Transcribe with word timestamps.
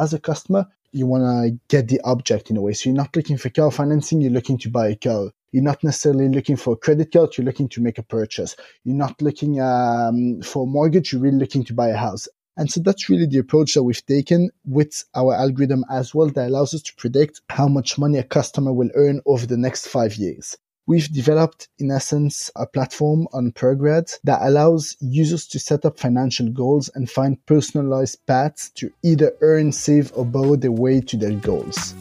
As 0.00 0.14
a 0.14 0.18
customer, 0.18 0.66
you 0.92 1.06
want 1.06 1.24
to 1.24 1.58
get 1.68 1.88
the 1.88 2.00
object 2.04 2.50
in 2.50 2.56
a 2.56 2.62
way. 2.62 2.72
So 2.72 2.88
you're 2.88 2.96
not 2.96 3.14
looking 3.14 3.36
for 3.36 3.50
car 3.50 3.70
financing, 3.70 4.20
you're 4.20 4.32
looking 4.32 4.58
to 4.58 4.70
buy 4.70 4.88
a 4.88 4.96
car. 4.96 5.30
You're 5.52 5.62
not 5.62 5.84
necessarily 5.84 6.28
looking 6.28 6.56
for 6.56 6.72
a 6.72 6.76
credit 6.76 7.12
card, 7.12 7.36
you're 7.36 7.44
looking 7.44 7.68
to 7.68 7.82
make 7.82 7.98
a 7.98 8.02
purchase. 8.02 8.56
You're 8.84 8.96
not 8.96 9.20
looking 9.20 9.60
um, 9.60 10.40
for 10.42 10.62
a 10.64 10.66
mortgage, 10.66 11.12
you're 11.12 11.20
really 11.20 11.38
looking 11.38 11.64
to 11.64 11.74
buy 11.74 11.88
a 11.88 11.96
house. 11.96 12.28
And 12.56 12.70
so 12.70 12.80
that's 12.80 13.08
really 13.08 13.26
the 13.26 13.38
approach 13.38 13.74
that 13.74 13.82
we've 13.82 14.04
taken 14.06 14.50
with 14.64 15.04
our 15.14 15.34
algorithm 15.34 15.84
as 15.90 16.14
well 16.14 16.28
that 16.28 16.48
allows 16.48 16.74
us 16.74 16.82
to 16.82 16.94
predict 16.96 17.40
how 17.48 17.68
much 17.68 17.98
money 17.98 18.18
a 18.18 18.24
customer 18.24 18.72
will 18.72 18.90
earn 18.94 19.20
over 19.26 19.46
the 19.46 19.56
next 19.56 19.86
five 19.86 20.16
years. 20.16 20.56
We've 20.90 21.12
developed, 21.12 21.68
in 21.78 21.92
essence, 21.92 22.50
a 22.56 22.66
platform 22.66 23.28
on 23.32 23.52
Prograd 23.52 24.10
that 24.24 24.40
allows 24.42 24.96
users 24.98 25.46
to 25.46 25.60
set 25.60 25.84
up 25.84 26.00
financial 26.00 26.48
goals 26.48 26.90
and 26.96 27.08
find 27.08 27.38
personalized 27.46 28.18
paths 28.26 28.70
to 28.70 28.90
either 29.04 29.30
earn, 29.40 29.70
save, 29.70 30.10
or 30.16 30.24
borrow 30.24 30.56
their 30.56 30.72
way 30.72 31.00
to 31.02 31.16
their 31.16 31.30
goals. 31.30 31.94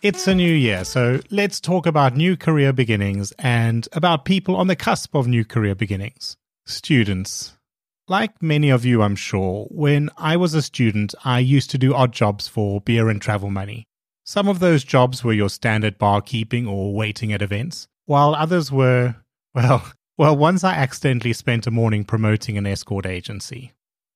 It's 0.00 0.28
a 0.28 0.34
new 0.36 0.54
year, 0.54 0.84
so 0.84 1.18
let's 1.28 1.60
talk 1.60 1.86
about 1.86 2.16
new 2.16 2.36
career 2.36 2.72
beginnings 2.72 3.32
and 3.40 3.88
about 3.94 4.24
people 4.24 4.54
on 4.54 4.68
the 4.68 4.76
cusp 4.76 5.16
of 5.16 5.26
new 5.26 5.44
career 5.44 5.74
beginnings. 5.74 6.36
Students. 6.66 7.54
Like 8.06 8.40
many 8.40 8.70
of 8.70 8.84
you, 8.84 9.02
I'm 9.02 9.16
sure, 9.16 9.66
when 9.72 10.10
I 10.16 10.36
was 10.36 10.54
a 10.54 10.62
student, 10.62 11.16
I 11.24 11.40
used 11.40 11.70
to 11.70 11.78
do 11.78 11.94
odd 11.94 12.12
jobs 12.12 12.46
for 12.46 12.80
beer 12.80 13.08
and 13.08 13.20
travel 13.20 13.50
money. 13.50 13.88
Some 14.26 14.48
of 14.48 14.58
those 14.58 14.84
jobs 14.84 15.22
were 15.22 15.34
your 15.34 15.50
standard 15.50 15.98
barkeeping 15.98 16.66
or 16.66 16.94
waiting 16.94 17.30
at 17.34 17.42
events, 17.42 17.88
while 18.06 18.34
others 18.34 18.72
were, 18.72 19.16
well, 19.54 19.86
well, 20.18 20.34
once 20.34 20.64
I 20.64 20.72
accidentally 20.72 21.34
spent 21.34 21.66
a 21.66 21.70
morning 21.70 22.04
promoting 22.04 22.56
an 22.56 22.66
escort 22.66 23.04
agency. 23.04 23.74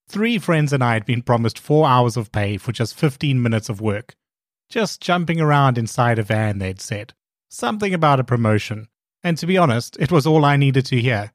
Three 0.09 0.39
friends 0.39 0.73
and 0.73 0.83
I 0.83 0.95
had 0.95 1.05
been 1.05 1.20
promised 1.20 1.59
four 1.59 1.87
hours 1.87 2.17
of 2.17 2.33
pay 2.33 2.56
for 2.56 2.73
just 2.73 2.95
15 2.95 3.42
minutes 3.42 3.69
of 3.69 3.83
work, 3.83 4.17
just 4.70 5.03
jumping 5.03 5.42
around 5.42 5.77
inside 5.77 6.19
a 6.19 6.22
van, 6.22 6.59
they'd 6.59 6.81
said. 6.81 7.12
Something 7.50 7.93
about 7.93 8.19
a 8.19 8.25
promotion. 8.25 8.89
And 9.22 9.37
to 9.37 9.47
be 9.47 9.59
honest, 9.59 9.98
it 10.00 10.11
was 10.11 10.27
all 10.27 10.47
I 10.47 10.56
needed 10.56 10.87
to 10.87 11.00
hear. 11.00 11.33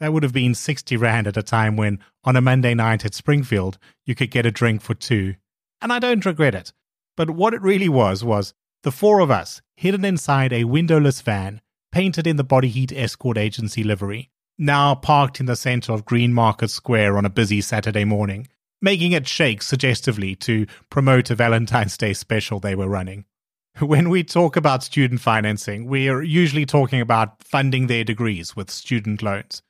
That 0.00 0.12
would 0.12 0.22
have 0.22 0.34
been 0.34 0.54
60 0.54 0.98
Rand 0.98 1.28
at 1.28 1.36
a 1.38 1.42
time 1.42 1.76
when, 1.76 1.98
on 2.24 2.36
a 2.36 2.42
Monday 2.42 2.74
night 2.74 3.06
at 3.06 3.14
Springfield, 3.14 3.78
you 4.04 4.14
could 4.14 4.30
get 4.30 4.44
a 4.44 4.50
drink 4.50 4.82
for 4.82 4.94
two. 4.94 5.36
And 5.80 5.90
I 5.90 5.98
don't 5.98 6.26
regret 6.26 6.54
it. 6.54 6.72
But 7.16 7.30
what 7.30 7.54
it 7.54 7.62
really 7.62 7.88
was, 7.88 8.24
was 8.24 8.54
the 8.82 8.92
four 8.92 9.20
of 9.20 9.30
us, 9.30 9.62
hidden 9.76 10.04
inside 10.04 10.52
a 10.52 10.64
windowless 10.64 11.20
van, 11.20 11.60
painted 11.92 12.26
in 12.26 12.36
the 12.36 12.44
Body 12.44 12.68
Heat 12.68 12.92
Escort 12.92 13.36
Agency 13.36 13.84
livery, 13.84 14.30
now 14.58 14.94
parked 14.94 15.40
in 15.40 15.46
the 15.46 15.56
center 15.56 15.92
of 15.92 16.04
Greenmarket 16.04 16.70
Square 16.70 17.18
on 17.18 17.24
a 17.24 17.30
busy 17.30 17.60
Saturday 17.60 18.04
morning, 18.04 18.48
making 18.80 19.12
it 19.12 19.28
shake 19.28 19.62
suggestively 19.62 20.34
to 20.36 20.66
promote 20.90 21.30
a 21.30 21.34
Valentine's 21.34 21.96
Day 21.96 22.12
special 22.12 22.60
they 22.60 22.74
were 22.74 22.88
running. 22.88 23.24
When 23.80 24.10
we 24.10 24.22
talk 24.22 24.56
about 24.56 24.82
student 24.82 25.20
financing, 25.20 25.86
we 25.86 26.08
are 26.08 26.22
usually 26.22 26.66
talking 26.66 27.00
about 27.00 27.42
funding 27.42 27.86
their 27.86 28.04
degrees 28.04 28.54
with 28.54 28.70
student 28.70 29.22
loans. 29.22 29.62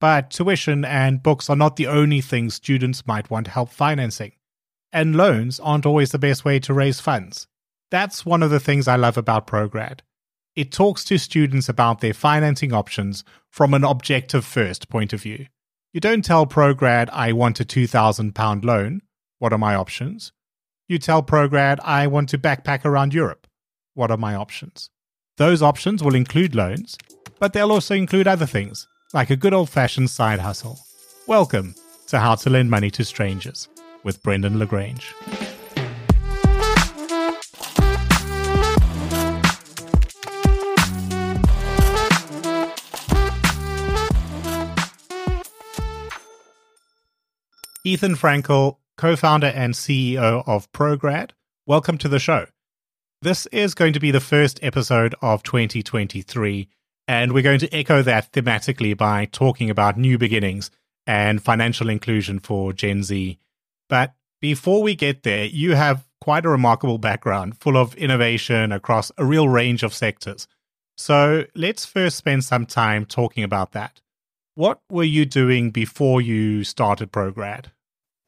But 0.00 0.30
tuition 0.30 0.84
and 0.84 1.22
books 1.22 1.50
are 1.50 1.56
not 1.56 1.76
the 1.76 1.86
only 1.86 2.20
things 2.20 2.54
students 2.54 3.06
might 3.06 3.30
want 3.30 3.48
help 3.48 3.70
financing. 3.70 4.32
And 4.92 5.16
loans 5.16 5.58
aren't 5.58 5.86
always 5.86 6.10
the 6.12 6.18
best 6.18 6.44
way 6.44 6.58
to 6.60 6.74
raise 6.74 7.00
funds. 7.00 7.46
That's 7.90 8.26
one 8.26 8.42
of 8.42 8.50
the 8.50 8.60
things 8.60 8.86
I 8.86 8.96
love 8.96 9.16
about 9.16 9.46
Prograd. 9.46 10.02
It 10.54 10.70
talks 10.70 11.02
to 11.04 11.16
students 11.16 11.68
about 11.68 12.00
their 12.00 12.12
financing 12.12 12.74
options 12.74 13.24
from 13.48 13.72
an 13.72 13.84
objective 13.84 14.44
first 14.44 14.90
point 14.90 15.14
of 15.14 15.22
view. 15.22 15.46
You 15.94 16.00
don't 16.00 16.24
tell 16.24 16.44
Prograd 16.44 17.08
I 17.10 17.32
want 17.32 17.60
a 17.60 17.64
£2,000 17.64 18.64
loan. 18.64 19.00
What 19.38 19.52
are 19.54 19.58
my 19.58 19.74
options? 19.74 20.32
You 20.88 20.98
tell 20.98 21.22
Prograd 21.22 21.80
I 21.82 22.06
want 22.06 22.28
to 22.30 22.38
backpack 22.38 22.84
around 22.84 23.14
Europe. 23.14 23.46
What 23.94 24.10
are 24.10 24.18
my 24.18 24.34
options? 24.34 24.90
Those 25.38 25.62
options 25.62 26.02
will 26.02 26.14
include 26.14 26.54
loans, 26.54 26.98
but 27.38 27.54
they'll 27.54 27.72
also 27.72 27.94
include 27.94 28.28
other 28.28 28.46
things, 28.46 28.86
like 29.14 29.30
a 29.30 29.36
good 29.36 29.54
old 29.54 29.70
fashioned 29.70 30.10
side 30.10 30.40
hustle. 30.40 30.78
Welcome 31.26 31.74
to 32.08 32.18
How 32.18 32.34
to 32.34 32.50
Lend 32.50 32.70
Money 32.70 32.90
to 32.90 33.04
Strangers 33.04 33.68
with 34.04 34.22
Brendan 34.22 34.58
le 34.58 34.66
Grange. 34.66 35.14
Ethan 47.84 48.14
Frankel, 48.14 48.76
co 48.96 49.16
founder 49.16 49.48
and 49.48 49.74
CEO 49.74 50.44
of 50.46 50.70
Prograd, 50.70 51.32
welcome 51.66 51.98
to 51.98 52.08
the 52.08 52.20
show. 52.20 52.46
This 53.22 53.46
is 53.46 53.74
going 53.74 53.92
to 53.92 54.00
be 54.00 54.12
the 54.12 54.20
first 54.20 54.60
episode 54.62 55.16
of 55.20 55.42
2023, 55.42 56.68
and 57.08 57.32
we're 57.32 57.42
going 57.42 57.58
to 57.58 57.74
echo 57.74 58.02
that 58.02 58.30
thematically 58.32 58.96
by 58.96 59.26
talking 59.26 59.68
about 59.68 59.98
new 59.98 60.16
beginnings 60.16 60.70
and 61.08 61.42
financial 61.42 61.88
inclusion 61.88 62.38
for 62.38 62.72
Gen 62.72 63.02
Z. 63.02 63.38
But 63.92 64.14
before 64.40 64.82
we 64.82 64.94
get 64.94 65.22
there, 65.22 65.44
you 65.44 65.74
have 65.74 66.06
quite 66.18 66.46
a 66.46 66.48
remarkable 66.48 66.96
background 66.96 67.58
full 67.58 67.76
of 67.76 67.94
innovation 67.96 68.72
across 68.72 69.12
a 69.18 69.24
real 69.26 69.50
range 69.50 69.82
of 69.82 69.92
sectors. 69.92 70.48
So 70.96 71.44
let's 71.54 71.84
first 71.84 72.16
spend 72.16 72.42
some 72.42 72.64
time 72.64 73.04
talking 73.04 73.44
about 73.44 73.72
that. 73.72 74.00
What 74.54 74.80
were 74.90 75.04
you 75.04 75.26
doing 75.26 75.72
before 75.72 76.22
you 76.22 76.64
started 76.64 77.12
Prograd? 77.12 77.70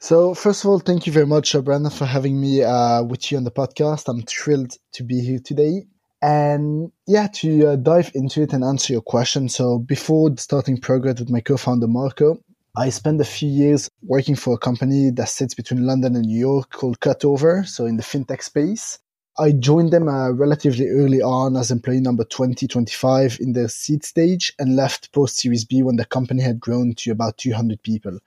So, 0.00 0.34
first 0.34 0.64
of 0.64 0.68
all, 0.68 0.80
thank 0.80 1.06
you 1.06 1.14
very 1.14 1.26
much, 1.26 1.54
uh, 1.54 1.62
Brandon, 1.62 1.90
for 1.90 2.04
having 2.04 2.38
me 2.38 2.62
uh, 2.62 3.02
with 3.02 3.32
you 3.32 3.38
on 3.38 3.44
the 3.44 3.50
podcast. 3.50 4.06
I'm 4.06 4.20
thrilled 4.20 4.76
to 4.92 5.02
be 5.02 5.20
here 5.20 5.40
today. 5.42 5.86
And 6.20 6.92
yeah, 7.06 7.28
to 7.36 7.68
uh, 7.68 7.76
dive 7.76 8.10
into 8.14 8.42
it 8.42 8.52
and 8.52 8.62
answer 8.62 8.92
your 8.92 9.02
question. 9.02 9.48
So, 9.48 9.78
before 9.78 10.36
starting 10.36 10.76
Prograd 10.76 11.20
with 11.20 11.30
my 11.30 11.40
co 11.40 11.56
founder, 11.56 11.88
Marco, 11.88 12.36
I 12.76 12.90
spent 12.90 13.20
a 13.20 13.24
few 13.24 13.48
years 13.48 13.88
working 14.02 14.34
for 14.34 14.54
a 14.54 14.58
company 14.58 15.10
that 15.10 15.28
sits 15.28 15.54
between 15.54 15.86
London 15.86 16.16
and 16.16 16.26
New 16.26 16.36
York 16.36 16.70
called 16.70 16.98
Cutover, 16.98 17.64
so 17.64 17.86
in 17.86 17.96
the 17.96 18.02
fintech 18.02 18.42
space. 18.42 18.98
I 19.38 19.52
joined 19.52 19.92
them 19.92 20.08
uh, 20.08 20.30
relatively 20.32 20.88
early 20.88 21.22
on 21.22 21.56
as 21.56 21.70
employee 21.70 22.00
number 22.00 22.24
2025 22.24 23.38
in 23.40 23.52
their 23.52 23.68
seed 23.68 24.04
stage 24.04 24.52
and 24.58 24.74
left 24.74 25.12
post 25.12 25.36
Series 25.36 25.64
B 25.64 25.84
when 25.84 25.94
the 25.94 26.04
company 26.04 26.42
had 26.42 26.58
grown 26.58 26.94
to 26.94 27.12
about 27.12 27.38
200 27.38 27.80
people. 27.84 28.16
It 28.16 28.22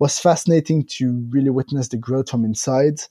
was 0.00 0.18
fascinating 0.18 0.84
to 0.96 1.24
really 1.30 1.50
witness 1.50 1.86
the 1.86 1.96
growth 1.96 2.28
from 2.28 2.44
inside. 2.44 3.02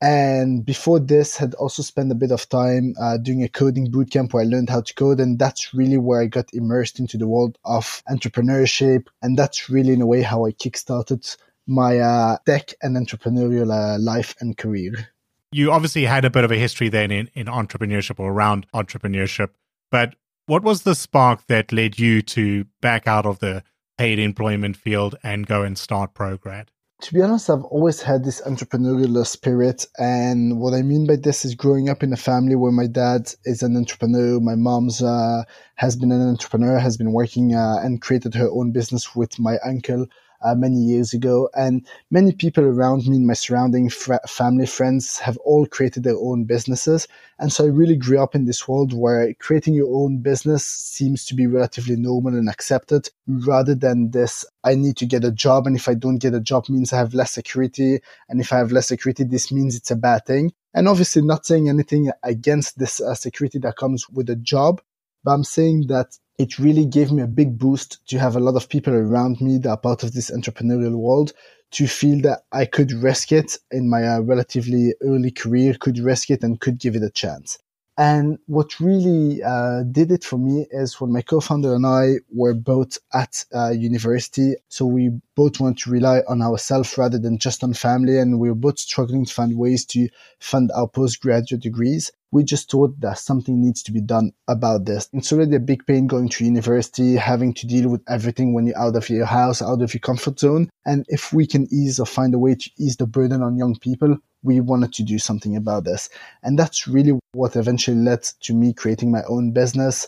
And 0.00 0.64
before 0.64 1.00
this, 1.00 1.36
had 1.36 1.54
also 1.54 1.82
spent 1.82 2.12
a 2.12 2.16
bit 2.16 2.30
of 2.30 2.48
time 2.48 2.94
uh, 3.00 3.16
doing 3.16 3.42
a 3.42 3.48
coding 3.48 3.90
bootcamp 3.90 4.32
where 4.32 4.42
I 4.42 4.46
learned 4.46 4.68
how 4.68 4.82
to 4.82 4.94
code, 4.94 5.20
and 5.20 5.38
that's 5.38 5.72
really 5.72 5.96
where 5.96 6.20
I 6.20 6.26
got 6.26 6.52
immersed 6.52 7.00
into 7.00 7.16
the 7.16 7.26
world 7.26 7.58
of 7.64 8.02
entrepreneurship, 8.10 9.06
and 9.22 9.38
that's 9.38 9.70
really 9.70 9.94
in 9.94 10.02
a 10.02 10.06
way 10.06 10.20
how 10.20 10.44
I 10.44 10.52
kickstarted 10.52 11.36
my 11.66 11.98
uh, 11.98 12.36
tech 12.46 12.74
and 12.82 12.96
entrepreneurial 12.96 13.72
uh, 13.72 13.98
life 13.98 14.34
and 14.40 14.56
career. 14.56 15.08
You 15.50 15.72
obviously 15.72 16.04
had 16.04 16.24
a 16.24 16.30
bit 16.30 16.44
of 16.44 16.52
a 16.52 16.56
history 16.56 16.90
then 16.90 17.10
in, 17.10 17.30
in 17.34 17.46
entrepreneurship 17.46 18.20
or 18.20 18.30
around 18.30 18.66
entrepreneurship, 18.74 19.50
but 19.90 20.14
what 20.46 20.62
was 20.62 20.82
the 20.82 20.94
spark 20.94 21.46
that 21.46 21.72
led 21.72 21.98
you 21.98 22.22
to 22.22 22.66
back 22.80 23.08
out 23.08 23.26
of 23.26 23.38
the 23.38 23.64
paid 23.96 24.18
employment 24.18 24.76
field 24.76 25.16
and 25.22 25.46
go 25.46 25.62
and 25.62 25.78
start 25.78 26.14
Prograd? 26.14 26.70
To 27.02 27.12
be 27.12 27.20
honest, 27.20 27.50
I've 27.50 27.64
always 27.64 28.00
had 28.00 28.24
this 28.24 28.40
entrepreneurial 28.40 29.26
spirit. 29.26 29.86
And 29.98 30.58
what 30.60 30.72
I 30.72 30.80
mean 30.80 31.06
by 31.06 31.16
this 31.16 31.44
is 31.44 31.54
growing 31.54 31.90
up 31.90 32.02
in 32.02 32.12
a 32.12 32.16
family 32.16 32.54
where 32.54 32.72
my 32.72 32.86
dad 32.86 33.34
is 33.44 33.62
an 33.62 33.76
entrepreneur, 33.76 34.40
my 34.40 34.54
mom's 34.54 35.02
uh, 35.02 35.42
has 35.74 35.94
been 35.94 36.10
an 36.10 36.26
entrepreneur, 36.26 36.78
has 36.78 36.96
been 36.96 37.12
working 37.12 37.54
uh, 37.54 37.76
and 37.82 38.00
created 38.00 38.34
her 38.34 38.48
own 38.50 38.72
business 38.72 39.14
with 39.14 39.38
my 39.38 39.58
uncle. 39.58 40.06
Uh, 40.42 40.54
many 40.54 40.76
years 40.76 41.12
ago. 41.12 41.48
And 41.54 41.86
many 42.10 42.32
people 42.32 42.64
around 42.64 43.06
me 43.06 43.16
in 43.16 43.26
my 43.26 43.34
surrounding 43.34 43.90
fr- 43.90 44.14
family, 44.26 44.66
friends 44.66 45.18
have 45.18 45.36
all 45.38 45.66
created 45.66 46.02
their 46.02 46.16
own 46.16 46.44
businesses. 46.44 47.08
And 47.38 47.52
so 47.52 47.64
I 47.64 47.68
really 47.68 47.96
grew 47.96 48.22
up 48.22 48.34
in 48.34 48.46
this 48.46 48.66
world 48.66 48.92
where 48.92 49.34
creating 49.34 49.74
your 49.74 49.94
own 49.94 50.18
business 50.18 50.64
seems 50.64 51.26
to 51.26 51.34
be 51.34 51.46
relatively 51.46 51.96
normal 51.96 52.34
and 52.34 52.48
accepted 52.48 53.10
rather 53.26 53.74
than 53.74 54.10
this, 54.10 54.44
I 54.64 54.74
need 54.74 54.96
to 54.98 55.06
get 55.06 55.24
a 55.24 55.30
job. 55.32 55.66
And 55.66 55.76
if 55.76 55.88
I 55.88 55.94
don't 55.94 56.18
get 56.18 56.34
a 56.34 56.40
job 56.40 56.68
means 56.68 56.92
I 56.92 56.98
have 56.98 57.14
less 57.14 57.32
security. 57.32 58.00
And 58.28 58.40
if 58.40 58.52
I 58.52 58.58
have 58.58 58.72
less 58.72 58.88
security, 58.88 59.24
this 59.24 59.52
means 59.52 59.76
it's 59.76 59.90
a 59.90 59.96
bad 59.96 60.26
thing. 60.26 60.52
And 60.74 60.88
obviously 60.88 61.22
not 61.22 61.46
saying 61.46 61.68
anything 61.68 62.10
against 62.22 62.78
this 62.78 63.00
uh, 63.00 63.14
security 63.14 63.58
that 63.60 63.76
comes 63.76 64.08
with 64.10 64.28
a 64.28 64.36
job, 64.36 64.80
but 65.24 65.32
I'm 65.32 65.44
saying 65.44 65.86
that 65.88 66.18
it 66.38 66.58
really 66.58 66.84
gave 66.84 67.12
me 67.12 67.22
a 67.22 67.26
big 67.26 67.58
boost 67.58 68.06
to 68.08 68.18
have 68.18 68.36
a 68.36 68.40
lot 68.40 68.56
of 68.56 68.68
people 68.68 68.94
around 68.94 69.40
me 69.40 69.58
that 69.58 69.70
are 69.70 69.76
part 69.76 70.02
of 70.02 70.12
this 70.12 70.30
entrepreneurial 70.30 70.96
world 70.96 71.32
to 71.72 71.86
feel 71.86 72.20
that 72.22 72.42
I 72.52 72.66
could 72.66 72.92
risk 72.92 73.32
it 73.32 73.58
in 73.70 73.88
my 73.88 74.06
uh, 74.06 74.20
relatively 74.20 74.94
early 75.02 75.30
career, 75.30 75.74
could 75.78 75.98
risk 75.98 76.30
it 76.30 76.42
and 76.42 76.60
could 76.60 76.78
give 76.78 76.94
it 76.94 77.02
a 77.02 77.10
chance. 77.10 77.58
And 77.98 78.38
what 78.46 78.78
really 78.78 79.42
uh, 79.42 79.82
did 79.90 80.12
it 80.12 80.22
for 80.22 80.36
me 80.36 80.66
is 80.70 81.00
when 81.00 81.12
my 81.12 81.22
co-founder 81.22 81.74
and 81.74 81.86
I 81.86 82.16
were 82.30 82.52
both 82.52 82.98
at 83.14 83.44
uh, 83.54 83.70
university. 83.70 84.54
So 84.68 84.84
we 84.84 85.18
both 85.34 85.60
want 85.60 85.78
to 85.80 85.90
rely 85.90 86.20
on 86.28 86.42
ourselves 86.42 86.98
rather 86.98 87.18
than 87.18 87.38
just 87.38 87.64
on 87.64 87.72
family. 87.72 88.18
And 88.18 88.38
we 88.38 88.50
were 88.50 88.54
both 88.54 88.78
struggling 88.78 89.24
to 89.24 89.32
find 89.32 89.56
ways 89.56 89.86
to 89.86 90.08
fund 90.40 90.70
our 90.76 90.88
postgraduate 90.88 91.62
degrees. 91.62 92.12
We 92.32 92.44
just 92.44 92.70
thought 92.70 93.00
that 93.00 93.18
something 93.18 93.62
needs 93.62 93.82
to 93.84 93.92
be 93.92 94.02
done 94.02 94.32
about 94.46 94.84
this. 94.84 95.08
It's 95.14 95.32
already 95.32 95.56
a 95.56 95.60
big 95.60 95.86
pain 95.86 96.06
going 96.06 96.28
to 96.30 96.44
university, 96.44 97.16
having 97.16 97.54
to 97.54 97.66
deal 97.66 97.88
with 97.88 98.02
everything 98.08 98.52
when 98.52 98.66
you're 98.66 98.78
out 98.78 98.96
of 98.96 99.08
your 99.08 99.24
house, 99.24 99.62
out 99.62 99.80
of 99.80 99.94
your 99.94 100.00
comfort 100.00 100.38
zone. 100.40 100.68
And 100.84 101.06
if 101.08 101.32
we 101.32 101.46
can 101.46 101.66
ease 101.72 101.98
or 101.98 102.04
find 102.04 102.34
a 102.34 102.38
way 102.38 102.56
to 102.56 102.70
ease 102.78 102.96
the 102.96 103.06
burden 103.06 103.42
on 103.42 103.56
young 103.56 103.78
people, 103.78 104.18
we 104.46 104.60
wanted 104.60 104.92
to 104.94 105.02
do 105.02 105.18
something 105.18 105.56
about 105.56 105.84
this. 105.84 106.08
And 106.42 106.58
that's 106.58 106.86
really 106.86 107.18
what 107.32 107.56
eventually 107.56 107.96
led 107.96 108.22
to 108.42 108.54
me 108.54 108.72
creating 108.72 109.10
my 109.10 109.22
own 109.28 109.50
business. 109.50 110.06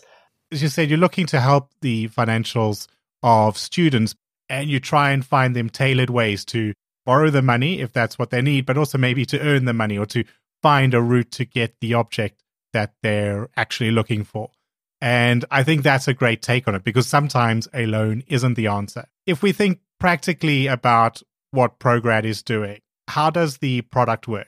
As 0.51 0.63
you 0.63 0.69
said, 0.69 0.89
you're 0.89 0.97
looking 0.97 1.27
to 1.27 1.39
help 1.39 1.69
the 1.81 2.07
financials 2.07 2.87
of 3.21 3.57
students 3.57 4.15
and 4.49 4.69
you 4.69 4.79
try 4.79 5.11
and 5.11 5.23
find 5.23 5.55
them 5.55 5.69
tailored 5.69 6.09
ways 6.09 6.43
to 6.45 6.73
borrow 7.05 7.29
the 7.29 7.41
money 7.41 7.81
if 7.81 7.93
that's 7.93 8.17
what 8.17 8.31
they 8.31 8.41
need, 8.41 8.65
but 8.65 8.77
also 8.77 8.97
maybe 8.97 9.25
to 9.25 9.39
earn 9.39 9.65
the 9.65 9.73
money 9.73 9.97
or 9.97 10.05
to 10.07 10.23
find 10.63 10.93
a 10.93 11.01
route 11.01 11.31
to 11.31 11.45
get 11.45 11.75
the 11.81 11.93
object 11.93 12.41
that 12.73 12.93
they're 13.03 13.49
actually 13.55 13.91
looking 13.91 14.23
for. 14.23 14.49
And 15.01 15.45
I 15.49 15.63
think 15.63 15.83
that's 15.83 16.07
a 16.07 16.13
great 16.13 16.41
take 16.41 16.67
on 16.67 16.75
it 16.75 16.83
because 16.83 17.07
sometimes 17.07 17.67
a 17.73 17.85
loan 17.85 18.23
isn't 18.27 18.55
the 18.55 18.67
answer. 18.67 19.05
If 19.25 19.41
we 19.41 19.51
think 19.51 19.79
practically 19.99 20.67
about 20.67 21.21
what 21.51 21.79
Prograd 21.79 22.25
is 22.25 22.43
doing, 22.43 22.79
how 23.09 23.29
does 23.29 23.57
the 23.57 23.81
product 23.81 24.27
work? 24.27 24.47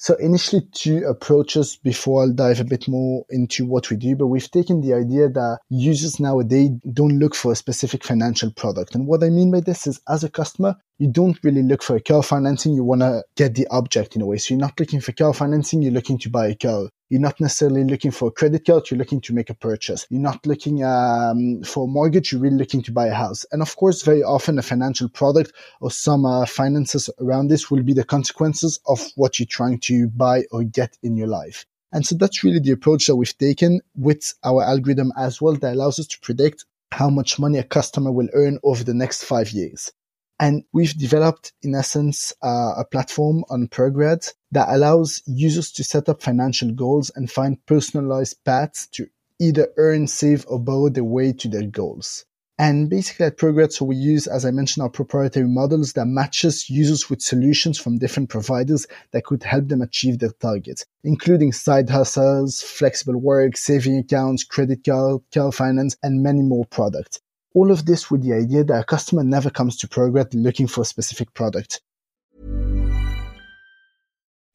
So 0.00 0.14
initially 0.14 0.62
two 0.72 1.04
approaches 1.08 1.76
before 1.76 2.22
I'll 2.22 2.32
dive 2.32 2.60
a 2.60 2.64
bit 2.64 2.86
more 2.86 3.24
into 3.30 3.66
what 3.66 3.90
we 3.90 3.96
do, 3.96 4.14
but 4.14 4.28
we've 4.28 4.48
taken 4.48 4.80
the 4.80 4.94
idea 4.94 5.28
that 5.28 5.58
users 5.68 6.20
nowadays 6.20 6.70
don't 6.92 7.18
look 7.18 7.34
for 7.34 7.50
a 7.50 7.56
specific 7.56 8.04
financial 8.04 8.52
product. 8.52 8.94
And 8.94 9.08
what 9.08 9.24
I 9.24 9.28
mean 9.28 9.50
by 9.50 9.58
this 9.58 9.88
is 9.88 10.00
as 10.08 10.22
a 10.22 10.30
customer, 10.30 10.76
you 10.98 11.08
don't 11.08 11.36
really 11.42 11.64
look 11.64 11.82
for 11.82 11.96
a 11.96 12.00
car 12.00 12.22
financing. 12.22 12.74
You 12.74 12.84
want 12.84 13.00
to 13.00 13.24
get 13.34 13.56
the 13.56 13.66
object 13.72 14.14
in 14.14 14.22
a 14.22 14.26
way. 14.26 14.36
So 14.36 14.54
you're 14.54 14.60
not 14.60 14.78
looking 14.78 15.00
for 15.00 15.10
car 15.10 15.34
financing. 15.34 15.82
You're 15.82 15.92
looking 15.92 16.18
to 16.18 16.30
buy 16.30 16.46
a 16.46 16.54
car. 16.54 16.90
You're 17.08 17.20
not 17.20 17.40
necessarily 17.40 17.84
looking 17.84 18.10
for 18.10 18.28
a 18.28 18.32
credit 18.32 18.66
card. 18.66 18.90
You're 18.90 18.98
looking 18.98 19.20
to 19.22 19.34
make 19.34 19.48
a 19.48 19.54
purchase. 19.54 20.06
You're 20.10 20.20
not 20.20 20.46
looking 20.46 20.84
um, 20.84 21.62
for 21.62 21.84
a 21.84 21.86
mortgage. 21.86 22.32
You're 22.32 22.42
really 22.42 22.56
looking 22.56 22.82
to 22.82 22.92
buy 22.92 23.06
a 23.06 23.14
house. 23.14 23.46
And 23.50 23.62
of 23.62 23.74
course, 23.76 24.02
very 24.02 24.22
often 24.22 24.58
a 24.58 24.62
financial 24.62 25.08
product 25.08 25.52
or 25.80 25.90
some 25.90 26.26
uh, 26.26 26.44
finances 26.44 27.08
around 27.18 27.48
this 27.48 27.70
will 27.70 27.82
be 27.82 27.94
the 27.94 28.04
consequences 28.04 28.78
of 28.86 29.00
what 29.16 29.38
you're 29.38 29.46
trying 29.46 29.78
to 29.80 30.08
buy 30.08 30.44
or 30.50 30.64
get 30.64 30.98
in 31.02 31.16
your 31.16 31.28
life. 31.28 31.64
And 31.92 32.04
so 32.06 32.14
that's 32.16 32.44
really 32.44 32.60
the 32.60 32.72
approach 32.72 33.06
that 33.06 33.16
we've 33.16 33.38
taken 33.38 33.80
with 33.96 34.34
our 34.44 34.62
algorithm 34.62 35.12
as 35.16 35.40
well 35.40 35.54
that 35.54 35.72
allows 35.72 35.98
us 35.98 36.06
to 36.08 36.20
predict 36.20 36.66
how 36.92 37.08
much 37.08 37.38
money 37.38 37.58
a 37.58 37.64
customer 37.64 38.12
will 38.12 38.28
earn 38.34 38.58
over 38.62 38.84
the 38.84 38.94
next 38.94 39.24
five 39.24 39.50
years. 39.50 39.90
And 40.40 40.64
we've 40.72 40.96
developed, 40.96 41.52
in 41.62 41.74
essence, 41.74 42.32
uh, 42.42 42.74
a 42.76 42.84
platform 42.84 43.44
on 43.50 43.66
Prograd 43.68 44.26
that 44.52 44.68
allows 44.68 45.22
users 45.26 45.72
to 45.72 45.84
set 45.84 46.08
up 46.08 46.22
financial 46.22 46.70
goals 46.70 47.10
and 47.16 47.30
find 47.30 47.64
personalized 47.66 48.44
paths 48.44 48.86
to 48.92 49.08
either 49.40 49.68
earn, 49.76 50.06
save, 50.06 50.44
or 50.48 50.60
borrow 50.60 50.88
their 50.88 51.04
way 51.04 51.32
to 51.32 51.48
their 51.48 51.66
goals. 51.66 52.24
And 52.60 52.90
basically 52.90 53.26
at 53.26 53.36
Prograd, 53.36 53.72
so 53.72 53.84
we 53.84 53.94
use, 53.94 54.26
as 54.26 54.44
I 54.44 54.50
mentioned, 54.50 54.82
our 54.82 54.90
proprietary 54.90 55.46
models 55.46 55.92
that 55.92 56.06
matches 56.06 56.68
users 56.68 57.08
with 57.08 57.22
solutions 57.22 57.78
from 57.78 57.98
different 57.98 58.30
providers 58.30 58.84
that 59.12 59.24
could 59.24 59.44
help 59.44 59.68
them 59.68 59.80
achieve 59.80 60.18
their 60.18 60.32
targets, 60.40 60.84
including 61.04 61.52
side 61.52 61.88
hustles, 61.88 62.60
flexible 62.60 63.16
work, 63.16 63.56
saving 63.56 63.96
accounts, 63.96 64.42
credit 64.42 64.84
card, 64.84 65.20
car 65.32 65.52
finance, 65.52 65.96
and 66.02 66.20
many 66.22 66.42
more 66.42 66.64
products. 66.64 67.20
All 67.54 67.70
of 67.70 67.86
this 67.86 68.10
with 68.10 68.22
the 68.22 68.34
idea 68.34 68.62
that 68.64 68.80
a 68.80 68.84
customer 68.84 69.24
never 69.24 69.50
comes 69.50 69.76
to 69.78 69.88
Prograd 69.88 70.34
looking 70.34 70.66
for 70.66 70.82
a 70.82 70.84
specific 70.84 71.32
product. 71.34 71.80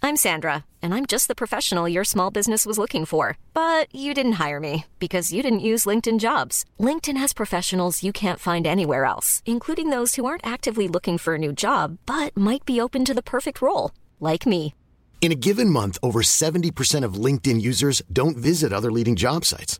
I'm 0.06 0.18
Sandra, 0.18 0.66
and 0.82 0.94
I'm 0.94 1.06
just 1.06 1.30
the 1.30 1.34
professional 1.34 1.88
your 1.88 2.04
small 2.04 2.30
business 2.30 2.66
was 2.66 2.78
looking 2.78 3.06
for. 3.06 3.38
But 3.54 3.88
you 3.96 4.14
didn't 4.14 4.34
hire 4.34 4.60
me 4.60 4.86
because 5.00 5.32
you 5.32 5.42
didn't 5.42 5.68
use 5.72 5.86
LinkedIn 5.86 6.20
jobs. 6.20 6.66
LinkedIn 6.80 7.18
has 7.18 7.34
professionals 7.34 8.04
you 8.04 8.12
can't 8.12 8.40
find 8.40 8.68
anywhere 8.68 9.06
else, 9.06 9.42
including 9.46 9.90
those 9.90 10.16
who 10.16 10.26
aren't 10.26 10.46
actively 10.46 10.88
looking 10.88 11.18
for 11.18 11.36
a 11.36 11.40
new 11.40 11.54
job 11.54 11.98
but 12.06 12.36
might 12.36 12.66
be 12.66 12.82
open 12.82 13.06
to 13.06 13.14
the 13.14 13.24
perfect 13.24 13.62
role, 13.62 13.92
like 14.20 14.46
me. 14.46 14.76
In 15.22 15.32
a 15.32 15.36
given 15.36 15.70
month, 15.70 15.98
over 16.04 16.22
70% 16.22 17.06
of 17.06 17.14
LinkedIn 17.14 17.62
users 17.62 18.02
don't 18.12 18.36
visit 18.36 18.74
other 18.74 18.92
leading 18.92 19.16
job 19.16 19.46
sites. 19.46 19.80